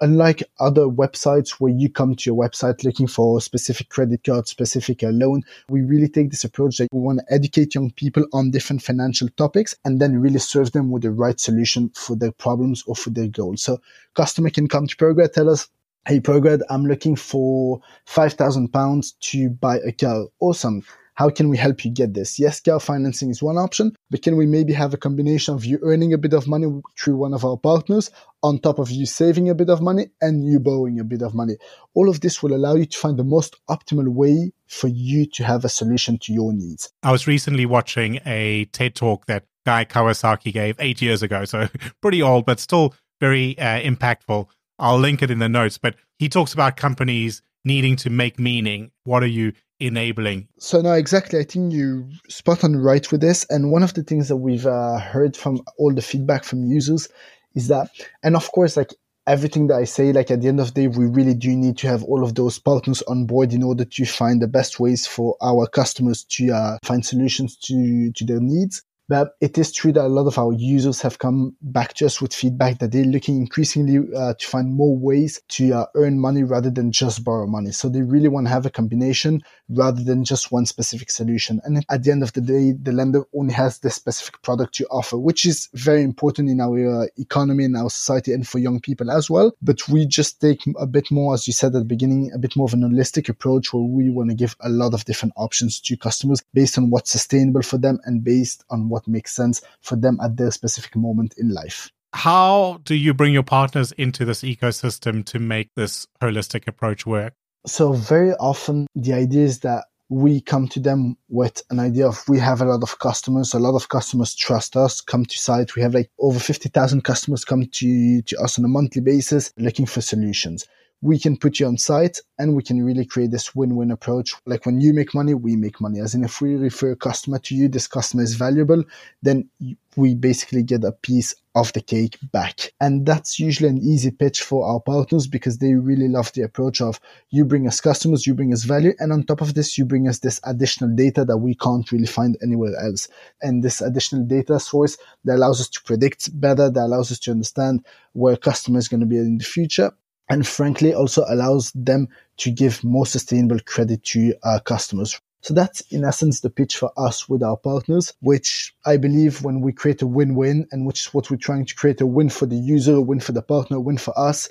Unlike 0.00 0.42
other 0.60 0.82
websites 0.82 1.52
where 1.52 1.72
you 1.72 1.90
come 1.90 2.14
to 2.14 2.30
your 2.30 2.36
website 2.36 2.84
looking 2.84 3.06
for 3.06 3.38
a 3.38 3.40
specific 3.40 3.88
credit 3.88 4.24
card, 4.24 4.46
specific 4.48 5.02
uh, 5.02 5.08
loan, 5.08 5.42
we 5.68 5.82
really 5.82 6.08
take 6.08 6.30
this 6.30 6.44
approach 6.44 6.78
that 6.78 6.88
we 6.92 7.00
want 7.00 7.20
to 7.20 7.34
educate 7.34 7.74
young 7.74 7.90
people 7.92 8.24
on 8.32 8.50
different 8.50 8.82
financial 8.82 9.28
topics 9.36 9.74
and 9.84 10.00
then 10.00 10.20
really 10.20 10.38
serve 10.38 10.72
them 10.72 10.90
with 10.90 11.02
the 11.02 11.10
right 11.10 11.40
solution 11.40 11.90
for 11.94 12.16
their 12.16 12.32
problems 12.32 12.82
or 12.86 12.94
for 12.94 13.10
their 13.10 13.28
goals. 13.28 13.62
So 13.62 13.80
customer 14.14 14.50
can 14.50 14.68
come 14.68 14.86
to 14.86 14.96
Prograd, 14.96 15.32
tell 15.32 15.50
us, 15.50 15.68
Hey 16.06 16.20
Prograd, 16.20 16.62
I'm 16.70 16.86
looking 16.86 17.16
for 17.16 17.80
5,000 18.04 18.68
pounds 18.72 19.12
to 19.22 19.50
buy 19.50 19.78
a 19.78 19.92
car. 19.92 20.26
Awesome 20.38 20.84
how 21.16 21.30
can 21.30 21.48
we 21.48 21.56
help 21.56 21.84
you 21.84 21.90
get 21.90 22.14
this? 22.14 22.38
Yes, 22.38 22.60
car 22.60 22.78
financing 22.78 23.30
is 23.30 23.42
one 23.42 23.56
option, 23.56 23.96
but 24.10 24.22
can 24.22 24.36
we 24.36 24.46
maybe 24.46 24.74
have 24.74 24.92
a 24.92 24.98
combination 24.98 25.54
of 25.54 25.64
you 25.64 25.78
earning 25.82 26.12
a 26.12 26.18
bit 26.18 26.34
of 26.34 26.46
money 26.46 26.66
through 26.98 27.16
one 27.16 27.32
of 27.32 27.44
our 27.44 27.56
partners 27.56 28.10
on 28.42 28.58
top 28.58 28.78
of 28.78 28.90
you 28.90 29.06
saving 29.06 29.48
a 29.48 29.54
bit 29.54 29.70
of 29.70 29.80
money 29.80 30.08
and 30.20 30.44
you 30.44 30.60
borrowing 30.60 31.00
a 31.00 31.04
bit 31.04 31.22
of 31.22 31.34
money? 31.34 31.56
All 31.94 32.10
of 32.10 32.20
this 32.20 32.42
will 32.42 32.54
allow 32.54 32.74
you 32.74 32.84
to 32.84 32.98
find 32.98 33.18
the 33.18 33.24
most 33.24 33.56
optimal 33.68 34.08
way 34.08 34.52
for 34.66 34.88
you 34.88 35.26
to 35.26 35.44
have 35.44 35.64
a 35.64 35.70
solution 35.70 36.18
to 36.18 36.34
your 36.34 36.52
needs. 36.52 36.92
I 37.02 37.12
was 37.12 37.26
recently 37.26 37.64
watching 37.64 38.20
a 38.26 38.66
TED 38.66 38.94
talk 38.94 39.24
that 39.26 39.44
Guy 39.64 39.86
Kawasaki 39.86 40.52
gave 40.52 40.76
eight 40.78 41.00
years 41.00 41.22
ago, 41.22 41.46
so 41.46 41.68
pretty 42.02 42.20
old, 42.20 42.44
but 42.44 42.60
still 42.60 42.94
very 43.20 43.58
uh, 43.58 43.80
impactful. 43.80 44.46
I'll 44.78 44.98
link 44.98 45.22
it 45.22 45.30
in 45.30 45.38
the 45.38 45.48
notes, 45.48 45.78
but 45.78 45.96
he 46.18 46.28
talks 46.28 46.52
about 46.52 46.76
companies 46.76 47.40
needing 47.64 47.96
to 47.96 48.10
make 48.10 48.38
meaning. 48.38 48.90
What 49.04 49.22
are 49.22 49.28
you 49.28 49.52
enabling. 49.80 50.48
So 50.58 50.80
no, 50.80 50.92
exactly. 50.92 51.38
I 51.38 51.44
think 51.44 51.72
you 51.72 52.08
spot 52.28 52.64
on 52.64 52.76
right 52.76 53.10
with 53.10 53.20
this. 53.20 53.46
And 53.50 53.70
one 53.70 53.82
of 53.82 53.94
the 53.94 54.02
things 54.02 54.28
that 54.28 54.36
we've 54.36 54.66
uh, 54.66 54.98
heard 54.98 55.36
from 55.36 55.60
all 55.78 55.92
the 55.92 56.02
feedback 56.02 56.44
from 56.44 56.64
users 56.64 57.08
is 57.54 57.68
that, 57.68 57.90
and 58.22 58.36
of 58.36 58.50
course, 58.52 58.76
like 58.76 58.94
everything 59.26 59.66
that 59.66 59.76
I 59.76 59.84
say, 59.84 60.12
like 60.12 60.30
at 60.30 60.40
the 60.40 60.48
end 60.48 60.60
of 60.60 60.72
the 60.72 60.82
day, 60.82 60.88
we 60.88 61.06
really 61.06 61.34
do 61.34 61.54
need 61.54 61.78
to 61.78 61.88
have 61.88 62.04
all 62.04 62.22
of 62.22 62.34
those 62.34 62.58
partners 62.58 63.02
on 63.02 63.26
board 63.26 63.52
in 63.52 63.62
order 63.62 63.84
to 63.84 64.04
find 64.04 64.40
the 64.40 64.48
best 64.48 64.78
ways 64.78 65.06
for 65.06 65.36
our 65.42 65.66
customers 65.66 66.24
to 66.24 66.52
uh, 66.52 66.78
find 66.84 67.04
solutions 67.04 67.56
to, 67.56 68.12
to 68.12 68.24
their 68.24 68.40
needs. 68.40 68.82
But 69.08 69.36
it 69.40 69.56
is 69.56 69.72
true 69.72 69.92
that 69.92 70.04
a 70.04 70.08
lot 70.08 70.26
of 70.26 70.38
our 70.38 70.52
users 70.52 71.00
have 71.02 71.18
come 71.18 71.56
back 71.62 71.94
to 71.94 72.06
us 72.06 72.20
with 72.20 72.34
feedback 72.34 72.78
that 72.78 72.90
they're 72.90 73.04
looking 73.04 73.36
increasingly 73.36 74.12
uh, 74.16 74.34
to 74.34 74.46
find 74.46 74.74
more 74.74 74.96
ways 74.96 75.40
to 75.48 75.72
uh, 75.72 75.86
earn 75.94 76.18
money 76.18 76.42
rather 76.42 76.70
than 76.70 76.90
just 76.90 77.22
borrow 77.22 77.46
money. 77.46 77.70
So 77.70 77.88
they 77.88 78.02
really 78.02 78.28
want 78.28 78.46
to 78.46 78.52
have 78.52 78.66
a 78.66 78.70
combination 78.70 79.42
rather 79.68 80.02
than 80.02 80.24
just 80.24 80.50
one 80.50 80.66
specific 80.66 81.10
solution. 81.10 81.60
And 81.64 81.84
at 81.88 82.02
the 82.02 82.10
end 82.10 82.22
of 82.22 82.32
the 82.32 82.40
day, 82.40 82.72
the 82.72 82.92
lender 82.92 83.24
only 83.34 83.54
has 83.54 83.78
the 83.78 83.90
specific 83.90 84.42
product 84.42 84.74
to 84.76 84.86
offer, 84.86 85.18
which 85.18 85.44
is 85.44 85.68
very 85.74 86.02
important 86.02 86.50
in 86.50 86.60
our 86.60 87.02
uh, 87.02 87.06
economy 87.16 87.64
and 87.64 87.76
our 87.76 87.90
society 87.90 88.32
and 88.32 88.46
for 88.46 88.58
young 88.58 88.80
people 88.80 89.10
as 89.10 89.30
well. 89.30 89.52
But 89.62 89.88
we 89.88 90.06
just 90.06 90.40
take 90.40 90.62
a 90.78 90.86
bit 90.86 91.10
more, 91.10 91.34
as 91.34 91.46
you 91.46 91.52
said 91.52 91.74
at 91.74 91.78
the 91.78 91.84
beginning, 91.84 92.32
a 92.34 92.38
bit 92.38 92.56
more 92.56 92.66
of 92.66 92.74
an 92.74 92.82
holistic 92.82 93.28
approach 93.28 93.72
where 93.72 93.82
we 93.82 94.10
want 94.10 94.30
to 94.30 94.36
give 94.36 94.56
a 94.60 94.68
lot 94.68 94.94
of 94.94 95.04
different 95.04 95.34
options 95.36 95.80
to 95.80 95.96
customers 95.96 96.42
based 96.54 96.76
on 96.78 96.90
what's 96.90 97.12
sustainable 97.12 97.62
for 97.62 97.78
them 97.78 98.00
and 98.04 98.24
based 98.24 98.64
on 98.70 98.88
what 98.88 98.95
makes 99.06 99.34
sense 99.34 99.62
for 99.80 99.96
them 99.96 100.18
at 100.22 100.36
their 100.36 100.50
specific 100.50 100.96
moment 100.96 101.34
in 101.38 101.52
life. 101.52 101.90
How 102.12 102.80
do 102.84 102.94
you 102.94 103.12
bring 103.12 103.32
your 103.32 103.42
partners 103.42 103.92
into 103.92 104.24
this 104.24 104.42
ecosystem 104.42 105.24
to 105.26 105.38
make 105.38 105.70
this 105.76 106.06
holistic 106.22 106.66
approach 106.66 107.04
work? 107.04 107.34
So 107.66 107.92
very 107.92 108.32
often 108.34 108.86
the 108.94 109.12
idea 109.12 109.44
is 109.44 109.60
that 109.60 109.84
we 110.08 110.40
come 110.40 110.68
to 110.68 110.80
them 110.80 111.16
with 111.28 111.62
an 111.70 111.80
idea 111.80 112.06
of 112.06 112.22
we 112.28 112.38
have 112.38 112.60
a 112.60 112.64
lot 112.64 112.82
of 112.82 112.98
customers. 113.00 113.54
A 113.54 113.58
lot 113.58 113.74
of 113.74 113.88
customers 113.88 114.34
trust 114.34 114.76
us, 114.76 115.00
come 115.00 115.26
to 115.26 115.36
site. 115.36 115.74
We 115.74 115.82
have 115.82 115.94
like 115.94 116.10
over 116.20 116.38
50,000 116.38 117.02
customers 117.02 117.44
come 117.44 117.66
to, 117.66 118.22
to 118.22 118.36
us 118.38 118.58
on 118.58 118.64
a 118.64 118.68
monthly 118.68 119.02
basis 119.02 119.52
looking 119.58 119.86
for 119.86 120.00
solutions 120.00 120.64
we 121.02 121.18
can 121.18 121.36
put 121.36 121.60
you 121.60 121.66
on 121.66 121.76
site 121.76 122.20
and 122.38 122.54
we 122.54 122.62
can 122.62 122.82
really 122.82 123.04
create 123.04 123.30
this 123.30 123.54
win-win 123.54 123.90
approach. 123.90 124.34
Like 124.46 124.64
when 124.64 124.80
you 124.80 124.94
make 124.94 125.14
money, 125.14 125.34
we 125.34 125.54
make 125.54 125.80
money. 125.80 126.00
As 126.00 126.14
in, 126.14 126.24
if 126.24 126.40
we 126.40 126.56
refer 126.56 126.92
a 126.92 126.96
customer 126.96 127.38
to 127.40 127.54
you, 127.54 127.68
this 127.68 127.86
customer 127.86 128.22
is 128.22 128.34
valuable, 128.34 128.82
then 129.22 129.48
we 129.94 130.14
basically 130.14 130.62
get 130.62 130.84
a 130.84 130.92
piece 130.92 131.34
of 131.54 131.72
the 131.74 131.80
cake 131.80 132.18
back. 132.32 132.72
And 132.80 133.04
that's 133.06 133.38
usually 133.38 133.68
an 133.68 133.78
easy 133.78 134.10
pitch 134.10 134.42
for 134.42 134.66
our 134.66 134.80
partners 134.80 135.26
because 135.26 135.58
they 135.58 135.74
really 135.74 136.08
love 136.08 136.32
the 136.32 136.42
approach 136.42 136.80
of 136.80 136.98
you 137.30 137.44
bring 137.44 137.66
us 137.66 137.80
customers, 137.80 138.26
you 138.26 138.34
bring 138.34 138.52
us 138.52 138.64
value. 138.64 138.92
And 138.98 139.12
on 139.12 139.24
top 139.24 139.42
of 139.42 139.54
this, 139.54 139.76
you 139.76 139.84
bring 139.84 140.08
us 140.08 140.20
this 140.20 140.40
additional 140.44 140.94
data 140.94 141.24
that 141.24 141.38
we 141.38 141.54
can't 141.54 141.90
really 141.92 142.06
find 142.06 142.38
anywhere 142.42 142.74
else. 142.82 143.08
And 143.42 143.62
this 143.62 143.80
additional 143.80 144.24
data 144.24 144.58
source 144.60 144.96
that 145.24 145.36
allows 145.36 145.60
us 145.60 145.68
to 145.68 145.82
predict 145.82 146.38
better, 146.38 146.70
that 146.70 146.84
allows 146.84 147.12
us 147.12 147.18
to 147.20 147.30
understand 147.30 147.84
where 148.12 148.36
customer 148.36 148.78
is 148.78 148.88
going 148.88 149.00
to 149.00 149.06
be 149.06 149.18
in 149.18 149.38
the 149.38 149.44
future 149.44 149.92
and 150.28 150.46
frankly 150.46 150.92
also 150.92 151.24
allows 151.28 151.72
them 151.72 152.08
to 152.38 152.50
give 152.50 152.82
more 152.84 153.06
sustainable 153.06 153.60
credit 153.60 154.02
to 154.04 154.34
our 154.44 154.60
customers. 154.60 155.20
So 155.42 155.54
that's 155.54 155.80
in 155.92 156.04
essence 156.04 156.40
the 156.40 156.50
pitch 156.50 156.76
for 156.76 156.92
us 156.96 157.28
with 157.28 157.42
our 157.42 157.56
partners, 157.56 158.12
which 158.20 158.74
I 158.84 158.96
believe 158.96 159.44
when 159.44 159.60
we 159.60 159.72
create 159.72 160.02
a 160.02 160.06
win-win 160.06 160.66
and 160.72 160.86
which 160.86 161.06
is 161.06 161.14
what 161.14 161.30
we're 161.30 161.36
trying 161.36 161.66
to 161.66 161.74
create 161.74 162.00
a 162.00 162.06
win 162.06 162.30
for 162.30 162.46
the 162.46 162.56
user, 162.56 162.96
a 162.96 163.00
win 163.00 163.20
for 163.20 163.32
the 163.32 163.42
partner, 163.42 163.76
a 163.76 163.80
win 163.80 163.96
for 163.98 164.18
us, 164.18 164.48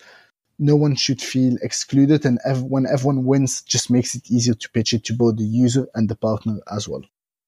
no 0.57 0.75
one 0.75 0.95
should 0.95 1.21
feel 1.21 1.57
excluded. 1.61 2.25
And 2.25 2.39
ev- 2.45 2.63
when 2.63 2.85
everyone 2.85 3.25
wins, 3.25 3.61
just 3.63 3.89
makes 3.89 4.15
it 4.15 4.31
easier 4.31 4.53
to 4.53 4.69
pitch 4.69 4.93
it 4.93 5.03
to 5.05 5.13
both 5.13 5.35
the 5.35 5.43
user 5.43 5.85
and 5.95 6.07
the 6.07 6.15
partner 6.15 6.59
as 6.71 6.87
well. 6.87 7.01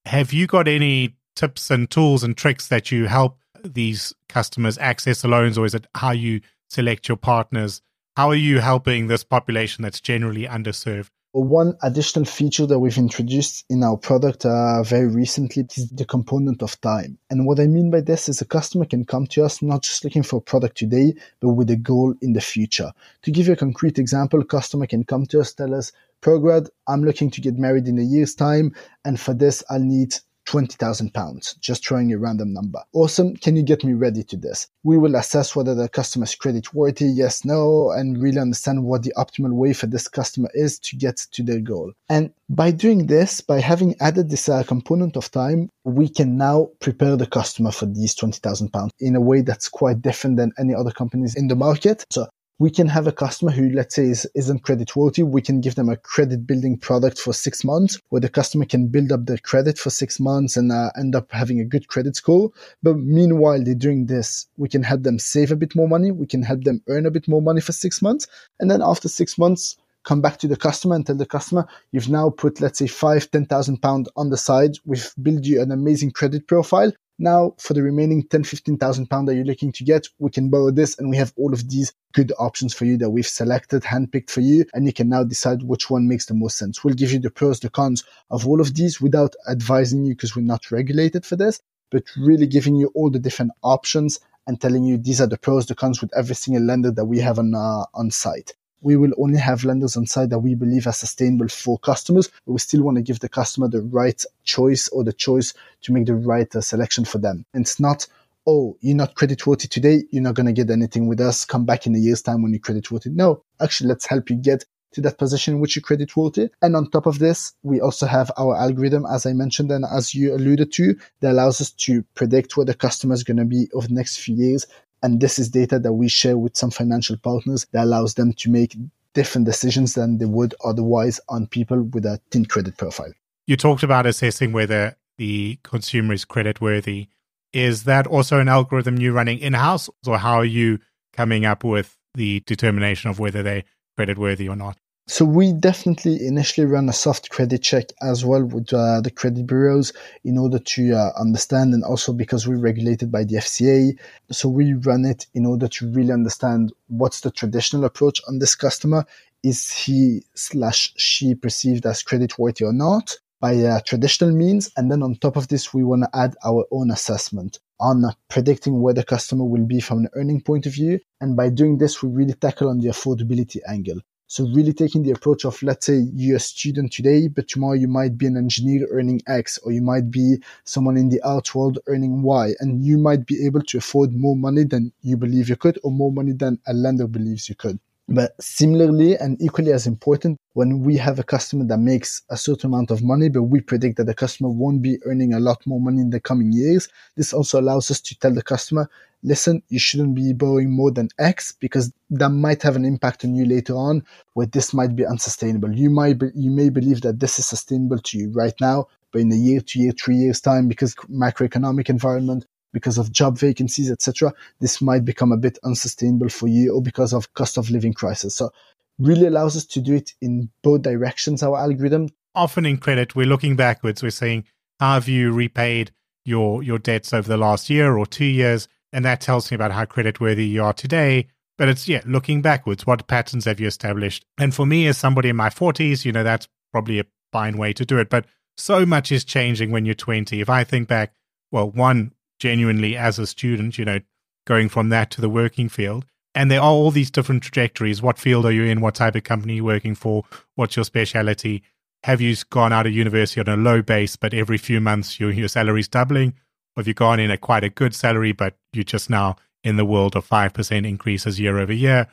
Have 0.05 0.33
you 0.33 0.45
got 0.45 0.67
any 0.67 1.15
tips 1.37 1.71
and 1.71 1.89
tools 1.89 2.23
and 2.23 2.35
tricks 2.35 2.67
that 2.67 2.91
you 2.91 3.05
help 3.05 3.39
these 3.63 4.13
customers 4.27 4.77
access 4.77 5.21
the 5.21 5.27
loans, 5.29 5.57
or 5.57 5.65
is 5.65 5.73
it 5.73 5.87
how 5.95 6.11
you 6.11 6.41
select 6.69 7.07
your 7.07 7.17
partners 7.17 7.81
how 8.17 8.31
are 8.31 8.35
you 8.49 8.59
helping 8.59 9.05
this 9.05 9.23
population 9.23 9.83
that's 9.83 10.01
generally 10.01 10.47
underserved? 10.47 11.11
One 11.33 11.77
additional 11.83 12.25
feature 12.25 12.65
that 12.65 12.79
we've 12.79 12.97
introduced 12.97 13.63
in 13.69 13.83
our 13.83 13.95
product 13.95 14.43
uh, 14.43 14.81
very 14.81 15.05
recently 15.05 15.67
is 15.77 15.89
the 15.91 16.03
component 16.03 16.63
of 16.63 16.81
time. 16.81 17.19
And 17.29 17.45
what 17.45 17.59
I 17.59 17.67
mean 17.67 17.91
by 17.91 18.01
this 18.01 18.27
is 18.27 18.41
a 18.41 18.45
customer 18.45 18.85
can 18.85 19.05
come 19.05 19.27
to 19.27 19.45
us 19.45 19.61
not 19.61 19.83
just 19.83 20.03
looking 20.03 20.23
for 20.23 20.37
a 20.37 20.41
product 20.41 20.79
today, 20.79 21.13
but 21.41 21.49
with 21.49 21.69
a 21.69 21.75
goal 21.75 22.15
in 22.23 22.33
the 22.33 22.41
future. 22.41 22.91
To 23.21 23.29
give 23.29 23.45
you 23.45 23.53
a 23.53 23.55
concrete 23.55 23.99
example, 23.99 24.41
a 24.41 24.45
customer 24.45 24.87
can 24.87 25.03
come 25.03 25.27
to 25.27 25.39
us, 25.39 25.53
tell 25.53 25.75
us, 25.75 25.91
Prograd, 26.19 26.69
I'm 26.87 27.03
looking 27.03 27.29
to 27.29 27.39
get 27.39 27.59
married 27.59 27.87
in 27.87 27.99
a 27.99 28.01
year's 28.01 28.33
time, 28.33 28.73
and 29.05 29.19
for 29.19 29.35
this, 29.35 29.63
I'll 29.69 29.79
need 29.79 30.15
20,000 30.47 31.13
pounds, 31.13 31.55
just 31.59 31.85
throwing 31.85 32.11
a 32.11 32.17
random 32.17 32.53
number. 32.53 32.81
Awesome. 32.93 33.35
Can 33.35 33.55
you 33.55 33.63
get 33.63 33.83
me 33.83 33.93
ready 33.93 34.23
to 34.23 34.37
this? 34.37 34.67
We 34.83 34.97
will 34.97 35.15
assess 35.15 35.55
whether 35.55 35.75
the 35.75 35.89
customer 35.89 36.23
is 36.23 36.35
credit 36.35 36.73
worthy, 36.73 37.05
yes, 37.05 37.45
no, 37.45 37.91
and 37.91 38.21
really 38.21 38.39
understand 38.39 38.85
what 38.85 39.03
the 39.03 39.13
optimal 39.17 39.51
way 39.51 39.73
for 39.73 39.87
this 39.87 40.07
customer 40.07 40.49
is 40.53 40.79
to 40.79 40.95
get 40.95 41.17
to 41.33 41.43
their 41.43 41.59
goal. 41.59 41.91
And 42.09 42.31
by 42.49 42.71
doing 42.71 43.07
this, 43.07 43.41
by 43.41 43.59
having 43.59 43.95
added 43.99 44.29
this 44.29 44.47
uh, 44.47 44.63
component 44.63 45.17
of 45.17 45.29
time, 45.29 45.69
we 45.83 46.07
can 46.07 46.37
now 46.37 46.69
prepare 46.79 47.17
the 47.17 47.27
customer 47.27 47.71
for 47.71 47.85
these 47.85 48.15
20,000 48.15 48.69
pounds 48.71 48.93
in 48.99 49.15
a 49.15 49.21
way 49.21 49.41
that's 49.41 49.67
quite 49.67 50.01
different 50.01 50.37
than 50.37 50.53
any 50.57 50.73
other 50.73 50.91
companies 50.91 51.35
in 51.35 51.49
the 51.49 51.55
market. 51.55 52.05
So 52.09 52.27
we 52.59 52.71
can 52.71 52.87
have 52.87 53.05
a 53.05 53.11
customer 53.11 53.51
who, 53.51 53.69
let's 53.69 53.95
say, 53.95 54.05
is, 54.05 54.27
isn't 54.33 54.63
credit 54.63 54.95
worthy. 54.95 55.21
We 55.21 55.41
can 55.41 55.61
give 55.61 55.75
them 55.75 55.89
a 55.89 55.97
credit 55.97 56.47
building 56.47 56.77
product 56.77 57.19
for 57.19 57.31
six 57.31 57.63
months 57.63 57.99
where 58.09 58.19
the 58.19 58.29
customer 58.29 58.65
can 58.65 58.87
build 58.87 59.11
up 59.11 59.25
their 59.25 59.37
credit 59.37 59.77
for 59.77 59.91
six 59.91 60.19
months 60.19 60.57
and 60.57 60.71
uh, 60.71 60.89
end 60.97 61.15
up 61.15 61.31
having 61.31 61.59
a 61.59 61.65
good 61.65 61.87
credit 61.87 62.15
score. 62.15 62.51
But 62.81 62.97
meanwhile, 62.97 63.63
they're 63.63 63.75
doing 63.75 64.07
this. 64.07 64.47
We 64.57 64.69
can 64.69 64.81
help 64.81 65.03
them 65.03 65.19
save 65.19 65.51
a 65.51 65.55
bit 65.55 65.75
more 65.75 65.87
money. 65.87 66.11
We 66.11 66.25
can 66.25 66.41
help 66.41 66.63
them 66.63 66.81
earn 66.87 67.05
a 67.05 67.11
bit 67.11 67.27
more 67.27 67.41
money 67.41 67.61
for 67.61 67.73
six 67.73 68.01
months. 68.01 68.27
And 68.59 68.71
then 68.71 68.81
after 68.81 69.07
six 69.07 69.37
months, 69.37 69.77
come 70.03 70.21
back 70.21 70.37
to 70.37 70.47
the 70.47 70.55
customer 70.55 70.95
and 70.95 71.05
tell 71.05 71.17
the 71.17 71.25
customer, 71.25 71.67
you've 71.91 72.09
now 72.09 72.29
put, 72.31 72.59
let's 72.61 72.79
say, 72.79 72.87
five 72.87 73.29
ten 73.29 73.45
thousand 73.45 73.81
pound 73.81 74.09
on 74.15 74.29
the 74.29 74.37
side. 74.37 74.77
We've 74.85 75.13
built 75.21 75.43
you 75.43 75.61
an 75.61 75.71
amazing 75.71 76.11
credit 76.11 76.47
profile. 76.47 76.91
Now, 77.19 77.55
for 77.57 77.73
the 77.73 77.81
remaining 77.81 78.21
10, 78.27 78.43
15,000 78.43 79.07
pounds 79.07 79.27
that 79.27 79.35
you're 79.35 79.43
looking 79.43 79.71
to 79.71 79.83
get, 79.83 80.07
we 80.19 80.29
can 80.29 80.49
borrow 80.49 80.69
this 80.69 80.99
and 80.99 81.09
we 81.09 81.17
have 81.17 81.33
all 81.35 81.51
of 81.51 81.67
these 81.67 81.91
good 82.13 82.31
options 82.37 82.75
for 82.75 82.85
you 82.85 82.95
that 82.97 83.09
we've 83.09 83.25
selected, 83.25 83.81
handpicked 83.81 84.29
for 84.29 84.41
you. 84.41 84.65
And 84.73 84.85
you 84.85 84.93
can 84.93 85.09
now 85.09 85.23
decide 85.23 85.63
which 85.63 85.89
one 85.89 86.07
makes 86.07 86.27
the 86.27 86.35
most 86.35 86.59
sense. 86.59 86.83
We'll 86.83 86.93
give 86.93 87.11
you 87.11 87.19
the 87.19 87.31
pros, 87.31 87.59
the 87.59 87.71
cons 87.71 88.03
of 88.29 88.47
all 88.47 88.61
of 88.61 88.75
these 88.75 89.01
without 89.01 89.35
advising 89.49 90.05
you 90.05 90.13
because 90.13 90.35
we're 90.35 90.43
not 90.43 90.69
regulated 90.69 91.25
for 91.25 91.35
this, 91.35 91.59
but 91.89 92.03
really 92.17 92.45
giving 92.45 92.75
you 92.75 92.91
all 92.93 93.09
the 93.09 93.19
different 93.19 93.51
options 93.63 94.19
and 94.45 94.61
telling 94.61 94.83
you 94.83 94.97
these 94.97 95.19
are 95.19 95.27
the 95.27 95.39
pros, 95.39 95.65
the 95.65 95.75
cons 95.75 96.01
with 96.01 96.15
every 96.15 96.35
single 96.35 96.63
lender 96.63 96.91
that 96.91 97.05
we 97.05 97.19
have 97.19 97.39
on, 97.39 97.55
uh, 97.55 97.85
on 97.95 98.11
site 98.11 98.53
we 98.81 98.95
will 98.95 99.11
only 99.17 99.39
have 99.39 99.63
lenders 99.63 99.97
on 99.97 100.05
site 100.05 100.29
that 100.29 100.39
we 100.39 100.55
believe 100.55 100.87
are 100.87 100.93
sustainable 100.93 101.47
for 101.47 101.79
customers, 101.79 102.29
but 102.45 102.53
we 102.53 102.59
still 102.59 102.83
want 102.83 102.97
to 102.97 103.03
give 103.03 103.19
the 103.19 103.29
customer 103.29 103.67
the 103.67 103.81
right 103.81 104.23
choice 104.43 104.87
or 104.89 105.03
the 105.03 105.13
choice 105.13 105.53
to 105.81 105.93
make 105.93 106.05
the 106.05 106.15
right 106.15 106.53
uh, 106.55 106.61
selection 106.61 107.05
for 107.05 107.17
them. 107.17 107.45
And 107.53 107.63
it's 107.63 107.79
not, 107.79 108.07
oh, 108.45 108.77
you're 108.81 108.95
not 108.95 109.15
credit 109.15 109.45
worthy 109.47 109.67
today, 109.67 110.03
you're 110.11 110.23
not 110.23 110.35
going 110.35 110.45
to 110.45 110.53
get 110.53 110.69
anything 110.69 111.07
with 111.07 111.19
us. 111.19 111.45
Come 111.45 111.65
back 111.65 111.87
in 111.87 111.95
a 111.95 111.99
year's 111.99 112.21
time 112.21 112.41
when 112.41 112.51
you're 112.51 112.59
credit 112.59 112.91
worthy. 112.91 113.09
No, 113.09 113.43
actually, 113.61 113.89
let's 113.89 114.05
help 114.05 114.29
you 114.29 114.35
get 114.35 114.65
to 114.93 115.01
that 115.01 115.17
position 115.17 115.55
in 115.55 115.59
which 115.59 115.75
you 115.75 115.81
credit 115.81 116.15
worthy. 116.15 116.49
And 116.61 116.75
on 116.75 116.89
top 116.89 117.05
of 117.05 117.19
this, 117.19 117.53
we 117.61 117.81
also 117.81 118.05
have 118.05 118.31
our 118.37 118.55
algorithm, 118.55 119.05
as 119.05 119.25
I 119.25 119.33
mentioned 119.33 119.71
and 119.71 119.85
as 119.85 120.15
you 120.15 120.33
alluded 120.33 120.71
to, 120.73 120.95
that 121.19 121.31
allows 121.31 121.59
us 121.61 121.71
to 121.71 122.03
predict 122.15 122.55
where 122.55 122.65
the 122.65 122.73
customer 122.73 123.13
is 123.13 123.23
going 123.23 123.37
to 123.37 123.45
be 123.45 123.67
over 123.73 123.87
the 123.87 123.93
next 123.93 124.17
few 124.17 124.35
years 124.35 124.65
and 125.03 125.19
this 125.19 125.39
is 125.39 125.49
data 125.49 125.79
that 125.79 125.93
we 125.93 126.07
share 126.07 126.37
with 126.37 126.57
some 126.57 126.71
financial 126.71 127.17
partners 127.17 127.65
that 127.71 127.83
allows 127.83 128.15
them 128.15 128.33
to 128.33 128.49
make 128.49 128.75
different 129.13 129.45
decisions 129.45 129.93
than 129.93 130.17
they 130.17 130.25
would 130.25 130.53
otherwise 130.63 131.19
on 131.29 131.47
people 131.47 131.83
with 131.83 132.05
a 132.05 132.19
thin 132.31 132.45
credit 132.45 132.77
profile. 132.77 133.11
You 133.45 133.57
talked 133.57 133.83
about 133.83 134.05
assessing 134.05 134.51
whether 134.51 134.95
the 135.17 135.59
consumer 135.63 136.13
is 136.13 136.25
credit 136.25 136.61
worthy. 136.61 137.07
Is 137.53 137.85
that 137.85 138.05
also 138.05 138.39
an 138.39 138.49
algorithm 138.49 138.97
you're 138.97 139.13
running 139.13 139.39
in 139.39 139.53
house, 139.53 139.89
or 140.05 140.17
how 140.17 140.35
are 140.35 140.45
you 140.45 140.79
coming 141.13 141.45
up 141.45 141.63
with 141.63 141.97
the 142.13 142.41
determination 142.41 143.09
of 143.09 143.19
whether 143.19 143.41
they're 143.41 143.63
credit 143.95 144.17
worthy 144.17 144.47
or 144.47 144.55
not? 144.55 144.77
So 145.09 145.23
we 145.23 145.53
definitely 145.53 146.27
initially 146.27 146.67
run 146.67 146.89
a 146.89 146.93
soft 146.93 147.29
credit 147.29 147.63
check 147.63 147.93
as 148.01 148.25
well 148.25 148.43
with 148.43 148.73
uh, 148.73 148.99
the 148.99 149.09
credit 149.09 149.47
bureaus 149.47 149.93
in 150.25 150.37
order 150.37 150.59
to 150.59 150.93
uh, 150.95 151.11
understand 151.17 151.73
and 151.73 151.81
also 151.81 152.11
because 152.11 152.45
we're 152.45 152.57
regulated 152.59 153.09
by 153.09 153.23
the 153.23 153.37
FCA. 153.37 153.97
So 154.31 154.49
we 154.49 154.73
run 154.73 155.05
it 155.05 155.25
in 155.33 155.45
order 155.45 155.69
to 155.69 155.89
really 155.93 156.11
understand 156.11 156.73
what's 156.87 157.21
the 157.21 157.31
traditional 157.31 157.85
approach 157.85 158.19
on 158.27 158.39
this 158.39 158.53
customer. 158.53 159.05
Is 159.43 159.71
he 159.71 160.25
slash 160.35 160.93
she 160.97 161.35
perceived 161.35 161.85
as 161.85 162.03
credit 162.03 162.37
worthy 162.37 162.65
or 162.65 162.73
not 162.73 163.15
by 163.39 163.55
uh, 163.63 163.79
traditional 163.85 164.33
means? 164.33 164.69
And 164.75 164.91
then 164.91 165.01
on 165.01 165.15
top 165.15 165.37
of 165.37 165.47
this, 165.47 165.73
we 165.73 165.85
want 165.85 166.03
to 166.03 166.19
add 166.19 166.35
our 166.43 166.65
own 166.69 166.91
assessment 166.91 167.59
on 167.79 168.03
predicting 168.27 168.81
where 168.81 168.93
the 168.93 169.05
customer 169.05 169.45
will 169.45 169.65
be 169.65 169.79
from 169.79 169.99
an 169.99 170.09
earning 170.15 170.41
point 170.41 170.65
of 170.65 170.73
view. 170.73 170.99
And 171.21 171.37
by 171.37 171.47
doing 171.47 171.77
this, 171.77 172.03
we 172.03 172.09
really 172.09 172.33
tackle 172.33 172.67
on 172.67 172.79
the 172.81 172.89
affordability 172.89 173.59
angle 173.69 174.01
So 174.29 174.45
really 174.45 174.73
taking 174.73 175.03
the 175.03 175.11
approach 175.11 175.45
of, 175.45 175.63
let's 175.63 175.85
say 175.85 176.05
you're 176.13 176.35
a 176.35 176.39
student 176.39 176.91
today, 176.91 177.29
but 177.29 177.47
tomorrow 177.47 177.75
you 177.75 177.87
might 177.87 178.17
be 178.17 178.25
an 178.25 178.35
engineer 178.35 178.85
earning 178.91 179.21
X, 179.25 179.57
or 179.59 179.71
you 179.71 179.81
might 179.81 180.11
be 180.11 180.43
someone 180.65 180.97
in 180.97 181.07
the 181.07 181.21
art 181.21 181.55
world 181.55 181.79
earning 181.87 182.21
Y, 182.23 182.53
and 182.59 182.83
you 182.83 182.97
might 182.97 183.25
be 183.25 183.45
able 183.45 183.61
to 183.61 183.77
afford 183.77 184.11
more 184.13 184.35
money 184.35 184.65
than 184.65 184.91
you 185.01 185.15
believe 185.15 185.47
you 185.47 185.55
could, 185.55 185.79
or 185.81 185.91
more 185.91 186.11
money 186.11 186.33
than 186.33 186.59
a 186.67 186.73
lender 186.73 187.07
believes 187.07 187.47
you 187.47 187.55
could. 187.55 187.79
But 188.09 188.41
similarly 188.41 189.17
and 189.17 189.41
equally 189.41 189.73
as 189.73 189.85
important, 189.85 190.37
when 190.53 190.79
we 190.79 190.95
have 190.95 191.19
a 191.19 191.23
customer 191.23 191.65
that 191.65 191.79
makes 191.79 192.21
a 192.29 192.37
certain 192.37 192.69
amount 192.71 192.89
of 192.89 193.03
money, 193.03 193.27
but 193.27 193.43
we 193.43 193.59
predict 193.59 193.97
that 193.97 194.05
the 194.05 194.13
customer 194.13 194.49
won't 194.49 194.81
be 194.81 194.97
earning 195.03 195.33
a 195.33 195.41
lot 195.41 195.65
more 195.67 195.81
money 195.81 195.99
in 196.01 196.09
the 196.09 196.21
coming 196.21 196.53
years, 196.53 196.87
this 197.17 197.33
also 197.33 197.59
allows 197.59 197.91
us 197.91 197.99
to 197.99 198.17
tell 198.17 198.33
the 198.33 198.41
customer, 198.41 198.89
listen, 199.23 199.61
you 199.67 199.77
shouldn't 199.77 200.15
be 200.15 200.31
borrowing 200.31 200.71
more 200.71 200.89
than 200.89 201.09
X 201.19 201.51
because 201.59 201.91
that 202.09 202.29
might 202.29 202.63
have 202.63 202.77
an 202.77 202.85
impact 202.85 203.25
on 203.25 203.35
you 203.35 203.45
later 203.45 203.73
on 203.73 204.01
where 204.35 204.47
this 204.47 204.73
might 204.73 204.95
be 204.95 205.05
unsustainable. 205.05 205.75
You 205.75 205.89
might, 205.89 206.17
be, 206.17 206.27
you 206.33 206.49
may 206.49 206.69
believe 206.69 207.01
that 207.01 207.19
this 207.19 207.39
is 207.39 207.45
sustainable 207.45 207.99
to 207.99 208.17
you 208.17 208.31
right 208.31 208.55
now, 208.61 208.87
but 209.11 209.19
in 209.19 209.31
a 209.33 209.35
year, 209.35 209.59
two 209.59 209.81
year, 209.81 209.91
three 209.91 210.15
years 210.15 210.39
time, 210.39 210.69
because 210.69 210.95
macroeconomic 211.11 211.89
environment, 211.89 212.45
because 212.73 212.97
of 212.97 213.11
job 213.11 213.37
vacancies, 213.37 213.89
etc., 213.89 214.33
this 214.59 214.81
might 214.81 215.05
become 215.05 215.31
a 215.31 215.37
bit 215.37 215.57
unsustainable 215.63 216.29
for 216.29 216.47
you 216.47 216.73
or 216.75 216.81
because 216.81 217.13
of 217.13 217.33
cost 217.33 217.57
of 217.57 217.69
living 217.69 217.93
crisis. 217.93 218.35
So 218.35 218.51
really 218.99 219.27
allows 219.27 219.55
us 219.55 219.65
to 219.65 219.81
do 219.81 219.95
it 219.95 220.13
in 220.21 220.49
both 220.63 220.81
directions, 220.81 221.43
our 221.43 221.57
algorithm. 221.57 222.09
Often 222.35 222.65
in 222.65 222.77
credit, 222.77 223.15
we're 223.15 223.25
looking 223.25 223.55
backwards. 223.55 224.03
We're 224.03 224.09
saying, 224.11 224.45
have 224.79 225.07
you 225.07 225.31
repaid 225.31 225.91
your, 226.25 226.63
your 226.63 226.79
debts 226.79 227.13
over 227.13 227.27
the 227.27 227.37
last 227.37 227.69
year 227.69 227.97
or 227.97 228.05
two 228.05 228.25
years? 228.25 228.67
And 228.93 229.05
that 229.05 229.21
tells 229.21 229.51
me 229.51 229.55
about 229.55 229.71
how 229.71 229.85
creditworthy 229.85 230.49
you 230.49 230.63
are 230.63 230.73
today. 230.73 231.27
But 231.57 231.69
it's, 231.69 231.87
yeah, 231.87 232.01
looking 232.05 232.41
backwards. 232.41 232.85
What 232.85 233.07
patterns 233.07 233.45
have 233.45 233.59
you 233.59 233.67
established? 233.67 234.25
And 234.37 234.53
for 234.53 234.65
me, 234.65 234.87
as 234.87 234.97
somebody 234.97 235.29
in 235.29 235.35
my 235.35 235.49
40s, 235.49 236.05
you 236.05 236.11
know, 236.11 236.23
that's 236.23 236.47
probably 236.71 236.99
a 236.99 237.05
fine 237.31 237.57
way 237.57 237.73
to 237.73 237.85
do 237.85 237.97
it. 237.97 238.09
But 238.09 238.25
so 238.55 238.85
much 238.85 239.11
is 239.11 239.23
changing 239.23 239.71
when 239.71 239.85
you're 239.85 239.95
20. 239.95 240.39
If 240.39 240.49
I 240.49 240.63
think 240.63 240.87
back, 240.87 241.13
well, 241.51 241.69
one, 241.69 242.13
genuinely 242.39 242.95
as 242.95 243.19
a 243.19 243.27
student, 243.27 243.77
you 243.77 243.85
know, 243.85 243.99
going 244.45 244.69
from 244.69 244.89
that 244.89 245.11
to 245.11 245.21
the 245.21 245.29
working 245.29 245.69
field. 245.69 246.05
And 246.33 246.51
there 246.51 246.61
are 246.61 246.71
all 246.71 246.91
these 246.91 247.09
different 247.09 247.43
trajectories. 247.43 248.01
What 248.01 248.19
field 248.19 248.45
are 248.45 248.51
you 248.51 248.63
in? 248.63 248.81
What 248.81 248.95
type 248.95 249.15
of 249.15 249.23
company 249.23 249.53
are 249.53 249.55
you 249.57 249.63
working 249.63 249.95
for? 249.95 250.23
What's 250.55 250.75
your 250.75 250.85
speciality? 250.85 251.63
Have 252.03 252.21
you 252.21 252.35
gone 252.49 252.71
out 252.71 252.85
of 252.85 252.93
university 252.93 253.41
on 253.41 253.47
a 253.47 253.57
low 253.57 253.81
base, 253.81 254.15
but 254.15 254.33
every 254.33 254.57
few 254.57 254.79
months 254.79 255.19
your, 255.19 255.31
your 255.31 255.47
salary's 255.47 255.87
doubling? 255.87 256.29
Or 256.75 256.81
have 256.81 256.87
you 256.87 256.93
gone 256.93 257.19
in 257.19 257.31
at 257.31 257.41
quite 257.41 257.63
a 257.63 257.69
good 257.69 257.95
salary, 257.95 258.33
but 258.33 258.55
you're 258.71 258.83
just 258.83 259.09
now 259.09 259.35
in 259.63 259.77
the 259.77 259.85
world 259.85 260.15
of 260.15 260.29
5% 260.29 260.87
increases 260.87 261.39
year 261.39 261.57
over 261.57 261.73
year? 261.73 262.07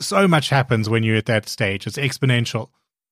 So 0.00 0.28
much 0.28 0.50
happens 0.50 0.90
when 0.90 1.02
you're 1.02 1.16
at 1.16 1.26
that 1.26 1.48
stage. 1.48 1.86
It's 1.86 1.96
exponential. 1.96 2.68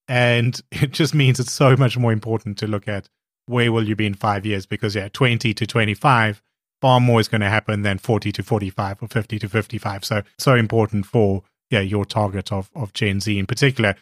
And 0.08 0.60
it 0.70 0.92
just 0.92 1.14
means 1.14 1.40
it's 1.40 1.52
so 1.52 1.76
much 1.76 1.96
more 1.96 2.12
important 2.12 2.58
to 2.58 2.66
look 2.66 2.86
at 2.86 3.08
where 3.46 3.72
will 3.72 3.88
you 3.88 3.96
be 3.96 4.06
in 4.06 4.14
five 4.14 4.46
years? 4.46 4.66
Because 4.66 4.94
yeah, 4.94 5.08
20 5.12 5.54
to 5.54 5.66
25, 5.66 6.42
far 6.80 7.00
more 7.00 7.20
is 7.20 7.28
going 7.28 7.40
to 7.40 7.48
happen 7.48 7.82
than 7.82 7.98
40 7.98 8.32
to 8.32 8.42
45 8.42 9.02
or 9.02 9.08
50 9.08 9.38
to 9.38 9.48
55. 9.48 10.04
So, 10.04 10.22
so 10.38 10.54
important 10.54 11.06
for, 11.06 11.42
yeah, 11.70 11.80
your 11.80 12.04
target 12.04 12.52
of, 12.52 12.70
of 12.74 12.92
Gen 12.92 13.20
Z 13.20 13.38
in 13.38 13.46
particular. 13.46 13.96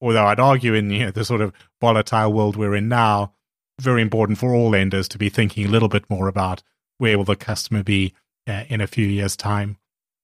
Although 0.00 0.26
I'd 0.26 0.40
argue 0.40 0.74
in 0.74 0.90
you 0.90 1.04
know, 1.06 1.10
the 1.10 1.24
sort 1.24 1.40
of 1.40 1.52
volatile 1.80 2.32
world 2.32 2.56
we're 2.56 2.74
in 2.74 2.88
now, 2.88 3.32
very 3.80 4.02
important 4.02 4.38
for 4.38 4.54
all 4.54 4.70
lenders 4.70 5.08
to 5.08 5.18
be 5.18 5.28
thinking 5.28 5.66
a 5.66 5.70
little 5.70 5.88
bit 5.88 6.08
more 6.10 6.28
about 6.28 6.62
where 6.98 7.16
will 7.16 7.24
the 7.24 7.36
customer 7.36 7.82
be 7.82 8.14
uh, 8.46 8.64
in 8.68 8.80
a 8.80 8.86
few 8.86 9.06
years' 9.06 9.36
time. 9.36 9.76